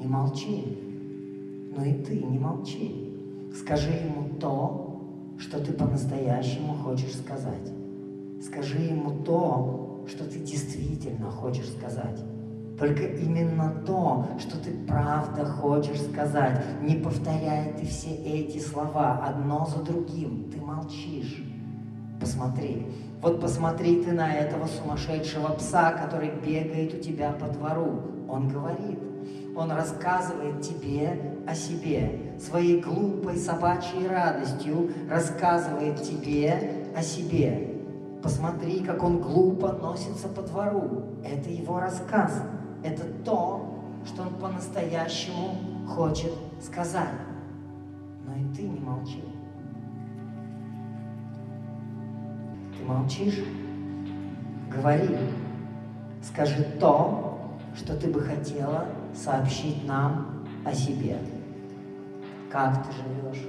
Не 0.03 0.09
молчи, 0.09 0.65
но 1.77 1.85
и 1.85 1.93
ты 1.93 2.21
не 2.21 2.37
молчи. 2.37 3.15
Скажи 3.55 3.89
ему 3.91 4.37
то, 4.37 5.01
что 5.39 5.63
ты 5.63 5.71
по-настоящему 5.71 6.73
хочешь 6.73 7.15
сказать. 7.15 7.71
Скажи 8.41 8.79
ему 8.79 9.23
то, 9.23 10.03
что 10.09 10.25
ты 10.25 10.39
действительно 10.39 11.31
хочешь 11.31 11.69
сказать. 11.69 12.21
Только 12.77 13.05
именно 13.05 13.81
то, 13.85 14.27
что 14.39 14.61
ты 14.61 14.71
правда 14.85 15.45
хочешь 15.45 16.01
сказать. 16.01 16.61
Не 16.81 16.95
повторяй 16.95 17.71
ты 17.71 17.85
все 17.85 18.13
эти 18.13 18.57
слова 18.57 19.23
одно 19.25 19.65
за 19.65 19.83
другим. 19.83 20.51
Ты 20.51 20.59
молчишь. 20.59 21.45
Посмотри. 22.19 22.87
Вот 23.21 23.39
посмотри 23.39 24.03
ты 24.03 24.11
на 24.11 24.33
этого 24.33 24.65
сумасшедшего 24.65 25.53
пса, 25.53 25.93
который 25.93 26.31
бегает 26.45 26.93
у 26.93 26.97
тебя 26.97 27.31
по 27.31 27.47
двору. 27.47 28.01
Он 28.27 28.49
говорит. 28.49 28.99
Он 29.55 29.71
рассказывает 29.71 30.61
тебе 30.61 31.35
о 31.47 31.53
себе, 31.53 32.33
своей 32.39 32.81
глупой 32.81 33.37
собачьей 33.37 34.07
радостью 34.07 34.89
рассказывает 35.09 36.01
тебе 36.01 36.87
о 36.95 37.03
себе. 37.03 37.69
Посмотри, 38.23 38.83
как 38.83 39.03
он 39.03 39.19
глупо 39.19 39.73
носится 39.73 40.27
по 40.27 40.41
двору. 40.41 41.03
Это 41.23 41.49
его 41.49 41.79
рассказ. 41.79 42.41
Это 42.83 43.03
то, 43.23 43.83
что 44.05 44.23
он 44.23 44.33
по-настоящему 44.35 45.87
хочет 45.87 46.31
сказать. 46.61 47.13
Но 48.25 48.33
и 48.33 48.55
ты 48.55 48.63
не 48.63 48.79
молчи. 48.79 49.23
Ты 52.77 52.85
молчишь? 52.85 53.43
Говори. 54.73 55.15
Скажи 56.23 56.63
то, 56.79 57.57
что 57.75 57.95
ты 57.95 58.07
бы 58.07 58.21
хотела 58.21 58.87
сообщить 59.13 59.85
нам 59.85 60.45
о 60.65 60.73
себе. 60.73 61.17
Как 62.49 62.85
ты 62.85 62.91
живешь? 62.93 63.47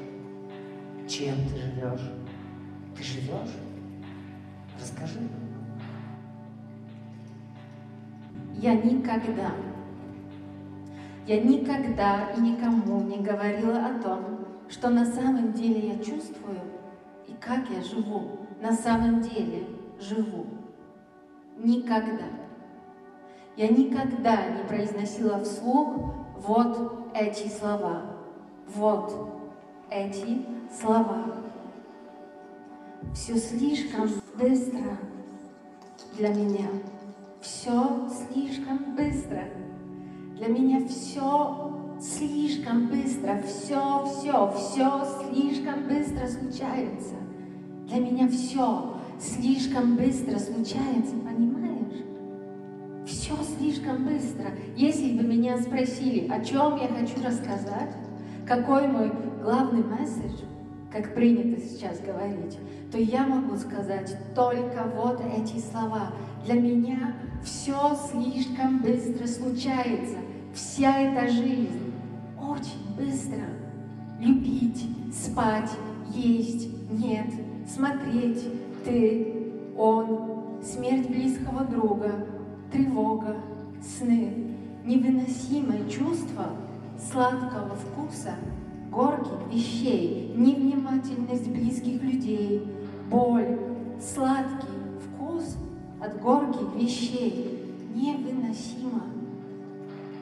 Чем 1.09 1.35
ты 1.49 1.57
живешь? 1.57 2.13
Ты 2.97 3.03
живешь? 3.03 3.57
Расскажи. 4.79 5.21
Я 8.57 8.75
никогда, 8.75 9.51
я 11.27 11.43
никогда 11.43 12.31
и 12.31 12.41
никому 12.41 13.01
не 13.03 13.19
говорила 13.19 13.79
о 13.79 13.99
том, 14.01 14.47
что 14.69 14.91
на 14.91 15.05
самом 15.05 15.53
деле 15.53 15.89
я 15.89 15.99
чувствую 15.99 16.61
и 17.27 17.33
как 17.41 17.69
я 17.71 17.83
живу, 17.83 18.47
на 18.61 18.73
самом 18.73 19.21
деле 19.21 19.67
живу. 20.01 20.47
Никогда. 21.59 22.44
Я 23.57 23.69
никогда 23.69 24.51
не 24.51 24.65
произносила 24.65 25.43
вслух 25.45 26.13
вот 26.45 27.11
эти 27.15 27.49
слова, 27.49 28.03
вот 28.75 29.15
эти 29.91 30.45
слова. 30.77 31.25
Все 33.15 33.37
слишком 33.37 34.11
быстро 34.37 34.99
для 36.19 36.31
меня. 36.31 36.67
Все 37.41 38.09
слишком 38.09 38.97
быстро. 38.97 39.45
Для 40.37 40.49
меня 40.49 40.85
все 40.89 41.79
слишком 42.01 42.89
быстро. 42.89 43.41
Все, 43.47 44.05
все, 44.05 44.53
все 44.57 45.05
слишком 45.31 45.87
быстро 45.87 46.27
случается. 46.27 47.15
Для 47.87 48.01
меня 48.01 48.29
все 48.29 48.95
слишком 49.21 49.95
быстро 49.95 50.41
случается, 50.41 51.15
понимаешь? 51.25 51.54
Слишком 53.59 54.05
быстро. 54.05 54.47
Если 54.77 55.17
бы 55.17 55.23
меня 55.23 55.59
спросили, 55.59 56.29
о 56.29 56.43
чем 56.45 56.77
я 56.77 56.89
хочу 56.89 57.23
рассказать, 57.25 57.95
какой 58.47 58.89
мой 58.89 59.13
главный 59.43 59.85
месседж, 59.85 60.43
как 60.91 61.15
принято 61.15 61.61
сейчас 61.61 62.01
говорить, 62.01 62.59
то 62.91 62.99
я 62.99 63.27
могу 63.27 63.57
сказать 63.57 64.17
только 64.35 64.85
вот 64.97 65.21
эти 65.37 65.59
слова. 65.59 66.13
Для 66.45 66.55
меня 66.55 67.15
все 67.43 67.97
слишком 68.11 68.79
быстро 68.79 69.27
случается. 69.27 70.17
Вся 70.53 70.99
эта 71.01 71.31
жизнь 71.31 71.93
очень 72.41 72.97
быстро. 72.97 73.45
Любить, 74.21 74.87
спать, 75.13 75.71
есть, 76.13 76.69
нет, 76.91 77.27
смотреть, 77.69 78.45
ты, 78.85 79.53
он, 79.77 80.61
смерть 80.63 81.09
близкого 81.09 81.65
друга, 81.65 82.27
тревога, 82.75 83.37
сны, 83.81 84.33
невыносимое 84.85 85.89
чувство 85.89 86.47
сладкого 86.99 87.77
вкуса, 87.77 88.35
горьких 88.91 89.53
вещей, 89.53 90.35
невнимательность 90.37 91.49
близких 91.49 92.03
людей, 92.03 92.67
боль, 93.09 93.59
сладкий 94.01 94.67
вкус 95.07 95.57
от 96.01 96.21
горьких 96.21 96.75
вещей 96.75 97.63
невыносимо. 97.95 99.05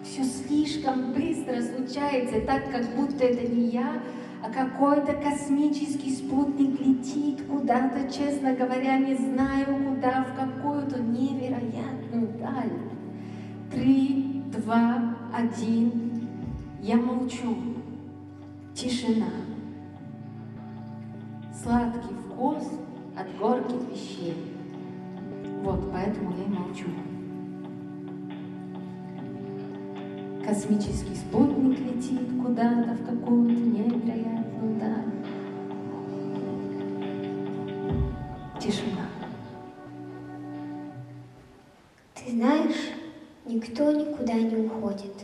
Все 0.04 0.24
слишком 0.24 1.12
быстро 1.12 1.62
случается, 1.62 2.42
так 2.42 2.70
как 2.70 2.94
будто 2.96 3.24
это 3.24 3.50
не 3.50 3.68
я, 3.68 4.02
а 4.44 4.50
какой-то 4.50 5.12
космический 5.14 6.10
спутник 6.10 6.80
летит 6.80 7.46
куда-то, 7.48 8.10
честно 8.12 8.52
говоря, 8.52 8.98
не 8.98 9.14
знаю 9.14 9.76
куда, 9.88 10.24
в 10.24 10.34
какую-то 10.34 11.00
невероятную 11.00 11.51
даль. 12.38 12.72
Три, 13.70 14.42
два, 14.52 15.16
один. 15.32 16.28
Я 16.80 16.96
молчу. 16.96 17.56
Тишина. 18.74 19.28
Сладкий 21.62 22.14
вкус 22.14 22.64
от 23.16 23.38
горьких 23.38 23.88
вещей. 23.90 24.36
Вот 25.62 25.92
поэтому 25.92 26.34
я 26.36 26.44
и 26.44 26.48
молчу. 26.48 26.88
Космический 30.44 31.14
спутник 31.14 31.78
летит 31.78 32.28
куда-то 32.44 32.94
в 32.94 33.06
какую-то 33.06 33.62
невероятную 33.62 34.80
даль. 34.80 35.12
Тишина. 38.60 39.01
Никто 43.62 43.92
никуда 43.92 44.34
не 44.34 44.56
уходит. 44.66 45.14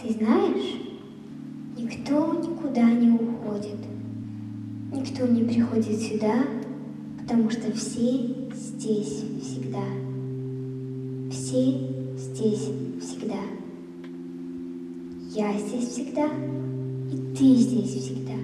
Ты 0.00 0.12
знаешь, 0.12 0.80
никто 1.78 2.34
никуда 2.34 2.90
не 2.90 3.10
уходит. 3.10 3.78
Никто 4.92 5.26
не 5.26 5.44
приходит 5.44 6.00
сюда 6.00 6.44
потому 7.26 7.50
что 7.50 7.72
все 7.72 8.36
здесь 8.54 9.24
всегда. 9.42 9.82
Все 11.28 11.76
здесь 12.16 12.70
всегда. 13.00 13.40
Я 15.34 15.52
здесь 15.58 15.88
всегда, 15.88 16.26
и 16.26 17.36
ты 17.36 17.54
здесь 17.56 17.90
всегда. 17.90 18.38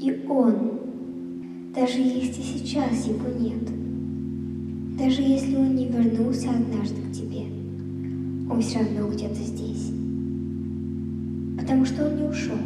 И 0.00 0.26
он, 0.28 0.80
даже 1.72 2.00
если 2.00 2.42
сейчас 2.42 3.06
его 3.06 3.28
нет, 3.38 3.62
даже 4.98 5.20
если 5.20 5.54
он 5.56 5.74
не 5.74 5.86
вернулся 5.86 6.50
однажды 6.50 7.02
к 7.02 7.12
тебе, 7.12 7.42
он 8.48 8.62
все 8.62 8.78
равно 8.78 9.08
где-то 9.12 9.34
здесь. 9.34 9.92
Потому 11.58 11.84
что 11.84 12.06
он 12.06 12.16
не 12.16 12.22
ушел. 12.22 12.56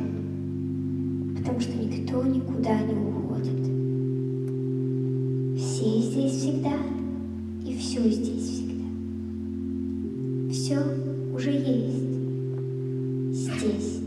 Потому 1.36 1.58
что 1.58 1.72
никто 1.76 2.22
никуда 2.22 2.80
не 2.82 2.94
уходит. 2.94 3.60
Все 5.58 6.00
здесь 6.02 6.32
всегда, 6.32 6.76
и 7.66 7.76
все 7.76 8.08
здесь 8.08 8.48
всегда. 8.48 8.84
Все 10.52 10.78
уже 11.34 11.50
есть. 11.50 12.10
Здесь. 13.32 14.00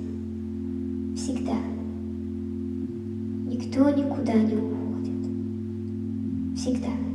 Всегда. 1.17 1.57
Никто 3.47 3.89
никуда 3.89 4.33
не 4.33 4.55
уходит. 4.55 5.27
Всегда. 6.55 7.12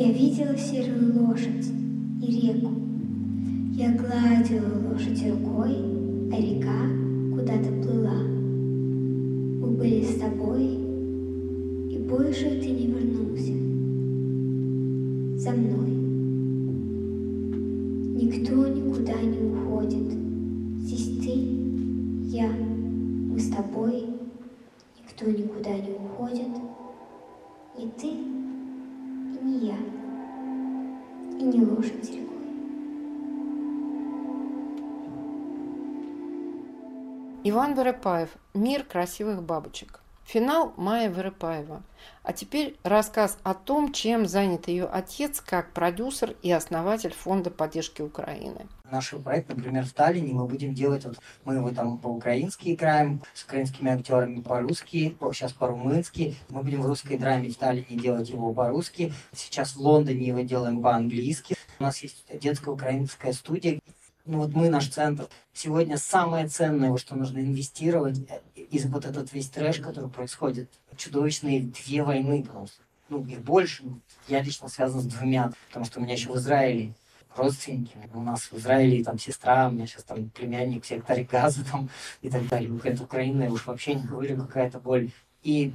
Я 0.00 0.10
видела 0.12 0.56
серую 0.56 1.26
лошадь 1.26 1.66
и 2.22 2.26
реку. 2.26 2.70
Я 3.74 3.92
гладила 3.92 4.88
лошадь 4.88 5.22
рукой, 5.30 5.76
а 6.32 6.36
река 6.40 6.88
куда-то 7.34 7.68
плыла. 7.82 8.22
Мы 9.60 9.66
были 9.76 10.02
с 10.02 10.18
тобой, 10.18 10.64
и 11.92 11.98
больше 12.08 12.48
ты 12.62 12.70
не 12.70 12.86
вернулся. 12.86 13.52
За 15.38 15.50
мной. 15.50 15.90
Никто 18.22 18.68
никуда 18.68 19.20
не 19.20 19.52
уходит. 19.52 20.14
Здесь 20.78 21.18
ты, 21.18 21.32
я, 22.34 22.48
мы 22.48 23.38
с 23.38 23.50
тобой. 23.50 24.06
Никто 24.98 25.30
никуда 25.30 25.74
не 25.74 25.92
уходит. 25.92 26.48
Не 27.78 27.90
ты 28.00 28.39
С 31.80 32.10
рекой. 32.10 32.26
Иван 37.42 37.74
Вырыпаев 37.74 38.28
«Мир 38.52 38.84
красивых 38.84 39.42
бабочек». 39.42 40.00
Финал 40.24 40.74
Майя 40.76 41.10
Вырыпаева. 41.10 41.82
А 42.22 42.32
теперь 42.32 42.76
рассказ 42.84 43.38
о 43.42 43.54
том, 43.54 43.92
чем 43.92 44.26
занят 44.26 44.68
ее 44.68 44.84
отец 44.84 45.40
как 45.40 45.72
продюсер 45.72 46.36
и 46.42 46.52
основатель 46.52 47.12
Фонда 47.12 47.50
поддержки 47.50 48.02
Украины. 48.02 48.66
Наш 48.90 49.10
проект, 49.24 49.48
например, 49.48 49.84
в 49.84 49.92
Таллине 49.92 50.32
мы 50.32 50.46
будем 50.46 50.74
делать, 50.74 51.04
вот 51.04 51.16
мы 51.44 51.54
его 51.54 51.70
там 51.70 51.98
по-украински 51.98 52.74
играем, 52.74 53.22
с 53.34 53.44
украинскими 53.44 53.90
актерами 53.90 54.40
по-русски, 54.40 55.16
сейчас 55.32 55.52
по-румынски. 55.52 56.36
Мы 56.48 56.62
будем 56.62 56.82
в 56.82 56.86
русской 56.86 57.16
драме 57.16 57.50
в 57.50 57.56
Таллине 57.56 57.98
делать 57.98 58.28
его 58.28 58.52
по-русски. 58.52 59.12
Сейчас 59.32 59.74
в 59.74 59.80
Лондоне 59.80 60.26
его 60.26 60.40
делаем 60.40 60.82
по-английски. 60.82 61.56
У 61.80 61.82
нас 61.82 62.02
есть 62.02 62.26
детская 62.38 62.72
украинская 62.72 63.32
студия, 63.32 63.80
ну 64.26 64.40
вот 64.40 64.52
мы, 64.52 64.68
наш 64.68 64.88
центр, 64.88 65.28
сегодня 65.54 65.96
самое 65.96 66.46
ценное, 66.46 66.94
что 66.98 67.16
нужно 67.16 67.38
инвестировать, 67.38 68.18
из 68.54 68.84
вот 68.84 69.06
этот 69.06 69.32
весь 69.32 69.48
трэш, 69.48 69.78
который 69.78 70.10
происходит, 70.10 70.68
чудовищные 70.98 71.62
две 71.62 72.02
войны, 72.02 72.44
потому 72.44 72.66
что, 72.66 72.76
ну, 73.08 73.24
их 73.24 73.40
больше, 73.40 73.82
я 74.28 74.42
лично 74.42 74.68
связан 74.68 75.00
с 75.00 75.06
двумя, 75.06 75.52
потому 75.68 75.86
что 75.86 76.00
у 76.00 76.02
меня 76.02 76.12
еще 76.12 76.30
в 76.30 76.36
Израиле 76.36 76.92
родственники, 77.34 77.96
у 78.12 78.20
нас 78.20 78.52
в 78.52 78.58
Израиле 78.58 79.02
там 79.02 79.18
сестра, 79.18 79.68
у 79.68 79.72
меня 79.72 79.86
сейчас 79.86 80.04
там 80.04 80.28
племянник 80.28 80.84
в 80.84 80.86
секторе 80.86 81.24
газа 81.24 81.64
там 81.64 81.88
и 82.20 82.28
так 82.28 82.46
далее. 82.48 82.78
Это 82.84 83.04
Украина, 83.04 83.44
я 83.44 83.50
уж 83.50 83.64
вообще 83.64 83.94
не 83.94 84.02
говорю, 84.02 84.36
какая-то 84.36 84.80
боль. 84.80 85.12
И 85.42 85.72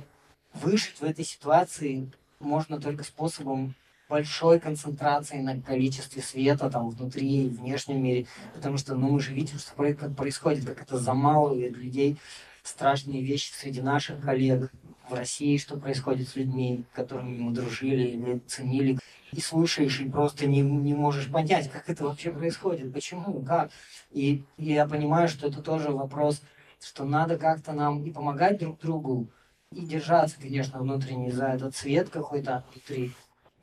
выжить 0.53 0.99
в 0.99 1.03
этой 1.03 1.25
ситуации 1.25 2.11
можно 2.39 2.79
только 2.79 3.03
способом 3.03 3.73
большой 4.09 4.59
концентрации 4.59 5.39
на 5.39 5.59
количестве 5.61 6.21
света 6.21 6.69
там 6.69 6.89
внутри 6.89 7.45
и 7.45 7.49
внешнем 7.49 8.03
мире, 8.03 8.27
потому 8.53 8.77
что 8.77 8.95
ну, 8.95 9.09
мы 9.09 9.19
же 9.19 9.33
видим, 9.33 9.57
что 9.57 9.73
происходит, 9.73 10.65
как 10.65 10.81
это 10.81 10.97
замалывает 10.97 11.75
людей, 11.75 12.17
страшные 12.63 13.23
вещи 13.23 13.51
среди 13.53 13.81
наших 13.81 14.21
коллег 14.21 14.71
в 15.09 15.13
России, 15.13 15.57
что 15.57 15.77
происходит 15.77 16.29
с 16.29 16.35
людьми, 16.35 16.83
которыми 16.93 17.37
мы 17.37 17.51
дружили 17.51 18.07
или 18.07 18.39
ценили, 18.47 18.99
и 19.31 19.41
слушаешь, 19.41 19.99
и 19.99 20.09
просто 20.09 20.47
не, 20.47 20.61
не 20.61 20.93
можешь 20.93 21.29
понять, 21.29 21.69
как 21.69 21.89
это 21.89 22.05
вообще 22.05 22.31
происходит, 22.31 22.93
почему, 22.93 23.41
как. 23.41 23.71
И, 24.11 24.43
и 24.57 24.73
я 24.73 24.87
понимаю, 24.87 25.27
что 25.27 25.47
это 25.47 25.61
тоже 25.61 25.91
вопрос, 25.91 26.41
что 26.81 27.05
надо 27.05 27.37
как-то 27.37 27.73
нам 27.73 28.03
и 28.03 28.11
помогать 28.11 28.59
друг 28.59 28.79
другу, 28.79 29.27
и 29.71 29.85
держаться, 29.85 30.39
конечно, 30.39 30.79
внутренне 30.79 31.31
за 31.31 31.47
этот 31.47 31.75
цвет 31.75 32.09
какой-то 32.09 32.63
внутри, 32.71 33.11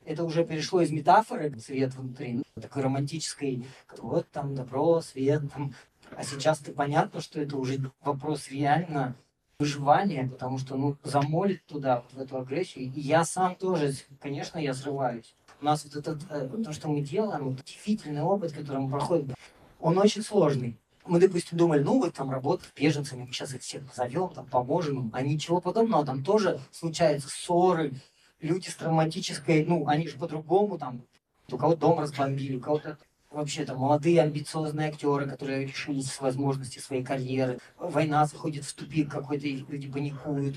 это 0.04 0.24
уже 0.24 0.44
перешло 0.44 0.80
из 0.80 0.90
метафоры 0.90 1.58
свет 1.58 1.94
внутри, 1.94 2.34
ну, 2.34 2.62
такой 2.62 2.82
романтической, 2.82 3.66
вот 3.98 4.28
там 4.30 4.54
добро, 4.54 5.00
свет, 5.00 5.42
там. 5.52 5.74
А 6.16 6.24
сейчас 6.24 6.58
ты 6.58 6.72
понятно, 6.72 7.20
что 7.20 7.40
это 7.40 7.56
уже 7.56 7.90
вопрос 8.02 8.48
реально 8.48 9.16
выживания, 9.58 10.28
потому 10.28 10.58
что, 10.58 10.76
ну, 10.76 10.96
замолит 11.04 11.64
туда, 11.66 12.02
вот 12.02 12.12
в 12.12 12.18
эту 12.18 12.38
агрессию. 12.38 12.84
И 12.84 13.00
я 13.00 13.24
сам 13.24 13.54
тоже, 13.54 13.92
конечно, 14.20 14.58
я 14.58 14.74
срываюсь. 14.74 15.34
У 15.60 15.64
нас 15.64 15.84
вот 15.84 15.94
этот, 15.94 16.22
э, 16.30 16.48
то, 16.64 16.72
что 16.72 16.88
мы 16.88 17.00
делаем, 17.00 17.50
вот 17.50 17.60
удивительный 17.60 18.22
опыт, 18.22 18.52
который 18.52 18.80
мы 18.80 18.90
проходим, 18.90 19.34
он 19.80 19.98
очень 19.98 20.22
сложный. 20.22 20.76
Мы, 21.06 21.20
допустим, 21.20 21.58
думали, 21.58 21.82
ну, 21.82 22.00
вот 22.00 22.14
там 22.14 22.30
работа 22.30 22.64
с 22.64 22.78
беженцами, 22.78 23.22
мы 23.22 23.32
сейчас 23.32 23.54
их 23.54 23.62
всех 23.62 23.88
позовем, 23.88 24.28
там, 24.30 24.46
поможем 24.46 24.98
им. 24.98 25.10
А 25.12 25.22
ничего 25.22 25.60
подобного, 25.60 26.04
там 26.04 26.22
тоже 26.24 26.60
случаются 26.72 27.28
ссоры, 27.28 27.94
люди 28.42 28.68
с 28.68 28.74
травматической, 28.74 29.64
ну, 29.64 29.88
они 29.88 30.08
же 30.08 30.18
по-другому 30.18 30.78
там, 30.78 31.02
у 31.50 31.56
кого 31.56 31.74
дом 31.74 31.98
разбомбили, 31.98 32.56
у 32.56 32.60
кого-то 32.60 32.98
вообще 33.30 33.64
там 33.64 33.78
молодые 33.78 34.20
амбициозные 34.20 34.90
актеры, 34.90 35.26
которые 35.26 35.66
решились 35.66 36.20
возможности 36.20 36.78
своей 36.78 37.02
карьеры. 37.02 37.58
Война 37.78 38.26
заходит 38.26 38.64
в 38.64 38.74
тупик 38.74 39.10
какой-то, 39.10 39.46
и 39.46 39.64
люди 39.68 39.90
паникуют. 39.90 40.56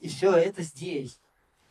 И 0.00 0.08
все 0.08 0.32
это 0.34 0.62
здесь. 0.62 1.18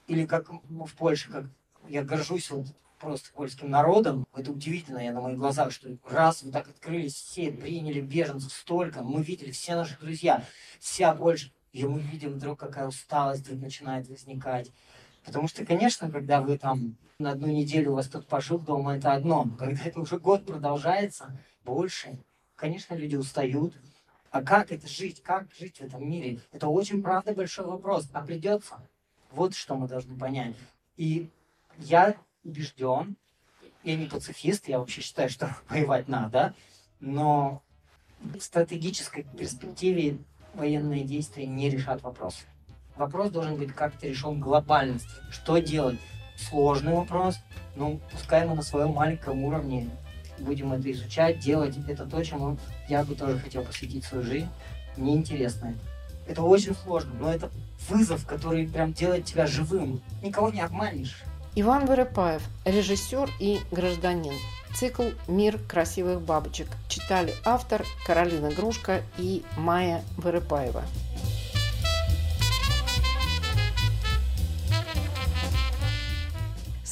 Или 0.07 0.25
как 0.25 0.49
в 0.49 0.93
Польше, 0.95 1.31
как 1.31 1.45
я 1.87 2.03
горжусь 2.03 2.51
вот 2.51 2.67
просто 2.99 3.31
польским 3.33 3.69
народом. 3.69 4.25
Это 4.35 4.51
удивительно, 4.51 4.99
я 4.99 5.11
на 5.11 5.21
моих 5.21 5.37
глазах, 5.37 5.71
что 5.71 5.95
раз 6.09 6.43
вы 6.43 6.51
так 6.51 6.67
открылись 6.67 7.13
все, 7.13 7.51
приняли 7.51 8.01
беженцев 8.01 8.51
столько, 8.51 9.03
мы 9.03 9.21
видели 9.21 9.51
все 9.51 9.75
наши 9.75 9.97
друзья, 9.99 10.43
вся 10.79 11.13
Польша, 11.13 11.51
и 11.73 11.85
мы 11.85 11.99
видим 11.99 12.33
вдруг, 12.33 12.59
какая 12.59 12.87
усталость 12.87 13.51
начинает 13.51 14.07
возникать. 14.07 14.71
Потому 15.25 15.47
что, 15.47 15.65
конечно, 15.65 16.09
когда 16.11 16.41
вы 16.41 16.57
там 16.57 16.95
на 17.17 17.31
одну 17.31 17.47
неделю 17.47 17.91
у 17.91 17.95
вас 17.95 18.07
тут 18.07 18.27
пошел 18.27 18.59
дома, 18.59 18.97
это 18.97 19.13
одно. 19.13 19.47
Когда 19.57 19.83
это 19.83 19.99
уже 19.99 20.19
год 20.19 20.45
продолжается, 20.45 21.37
больше, 21.63 22.17
конечно, 22.55 22.93
люди 22.93 23.15
устают. 23.15 23.73
А 24.31 24.43
как 24.43 24.71
это 24.71 24.87
жить? 24.87 25.23
Как 25.23 25.47
жить 25.57 25.77
в 25.77 25.81
этом 25.81 26.07
мире? 26.07 26.39
Это 26.51 26.67
очень, 26.67 27.01
правда, 27.01 27.33
большой 27.33 27.65
вопрос. 27.65 28.07
А 28.13 28.21
придется? 28.21 28.75
Вот 29.31 29.55
что 29.55 29.75
мы 29.75 29.87
должны 29.87 30.17
понять. 30.17 30.55
И 30.97 31.29
я 31.77 32.15
убежден, 32.43 33.15
я 33.83 33.95
не 33.95 34.05
пацифист, 34.05 34.67
я 34.67 34.79
вообще 34.79 35.01
считаю, 35.01 35.29
что 35.29 35.55
воевать 35.69 36.07
надо, 36.07 36.53
но 36.99 37.63
в 38.19 38.39
стратегической 38.39 39.23
перспективе 39.37 40.19
военные 40.53 41.03
действия 41.03 41.45
не 41.45 41.69
решат 41.69 42.01
вопрос. 42.03 42.45
Вопрос 42.97 43.29
должен 43.29 43.55
быть 43.55 43.73
как-то 43.73 44.07
решен 44.07 44.39
глобальности. 44.39 45.09
Что 45.29 45.57
делать? 45.57 45.99
Сложный 46.37 46.93
вопрос, 46.93 47.37
но 47.75 47.99
пускай 48.11 48.45
мы 48.45 48.55
на 48.55 48.61
своем 48.61 48.89
маленьком 48.89 49.43
уровне 49.43 49.89
будем 50.39 50.73
это 50.73 50.91
изучать, 50.91 51.39
делать. 51.39 51.75
Это 51.87 52.05
то, 52.05 52.23
чему 52.23 52.57
я 52.89 53.03
бы 53.03 53.15
тоже 53.15 53.39
хотел 53.39 53.63
посвятить 53.63 54.03
свою 54.03 54.23
жизнь. 54.23 54.49
Мне 54.97 55.15
интересно 55.15 55.67
это. 55.67 55.79
Это 56.27 56.41
очень 56.41 56.75
сложно, 56.75 57.13
но 57.19 57.31
это 57.31 57.51
вызов, 57.87 58.25
который 58.25 58.67
прям 58.67 58.93
делает 58.93 59.25
тебя 59.25 59.45
живым. 59.45 60.01
Никого 60.23 60.49
не 60.49 60.61
обманешь. 60.61 61.23
Иван 61.55 61.85
Вырыпаев, 61.85 62.41
режиссер 62.65 63.29
и 63.39 63.59
гражданин. 63.71 64.33
Цикл 64.75 65.03
«Мир 65.27 65.57
красивых 65.69 66.21
бабочек» 66.21 66.67
читали 66.89 67.33
автор 67.45 67.85
Каролина 68.05 68.51
Грушка 68.51 69.03
и 69.17 69.43
Майя 69.55 70.03
Вырыпаева. 70.17 70.83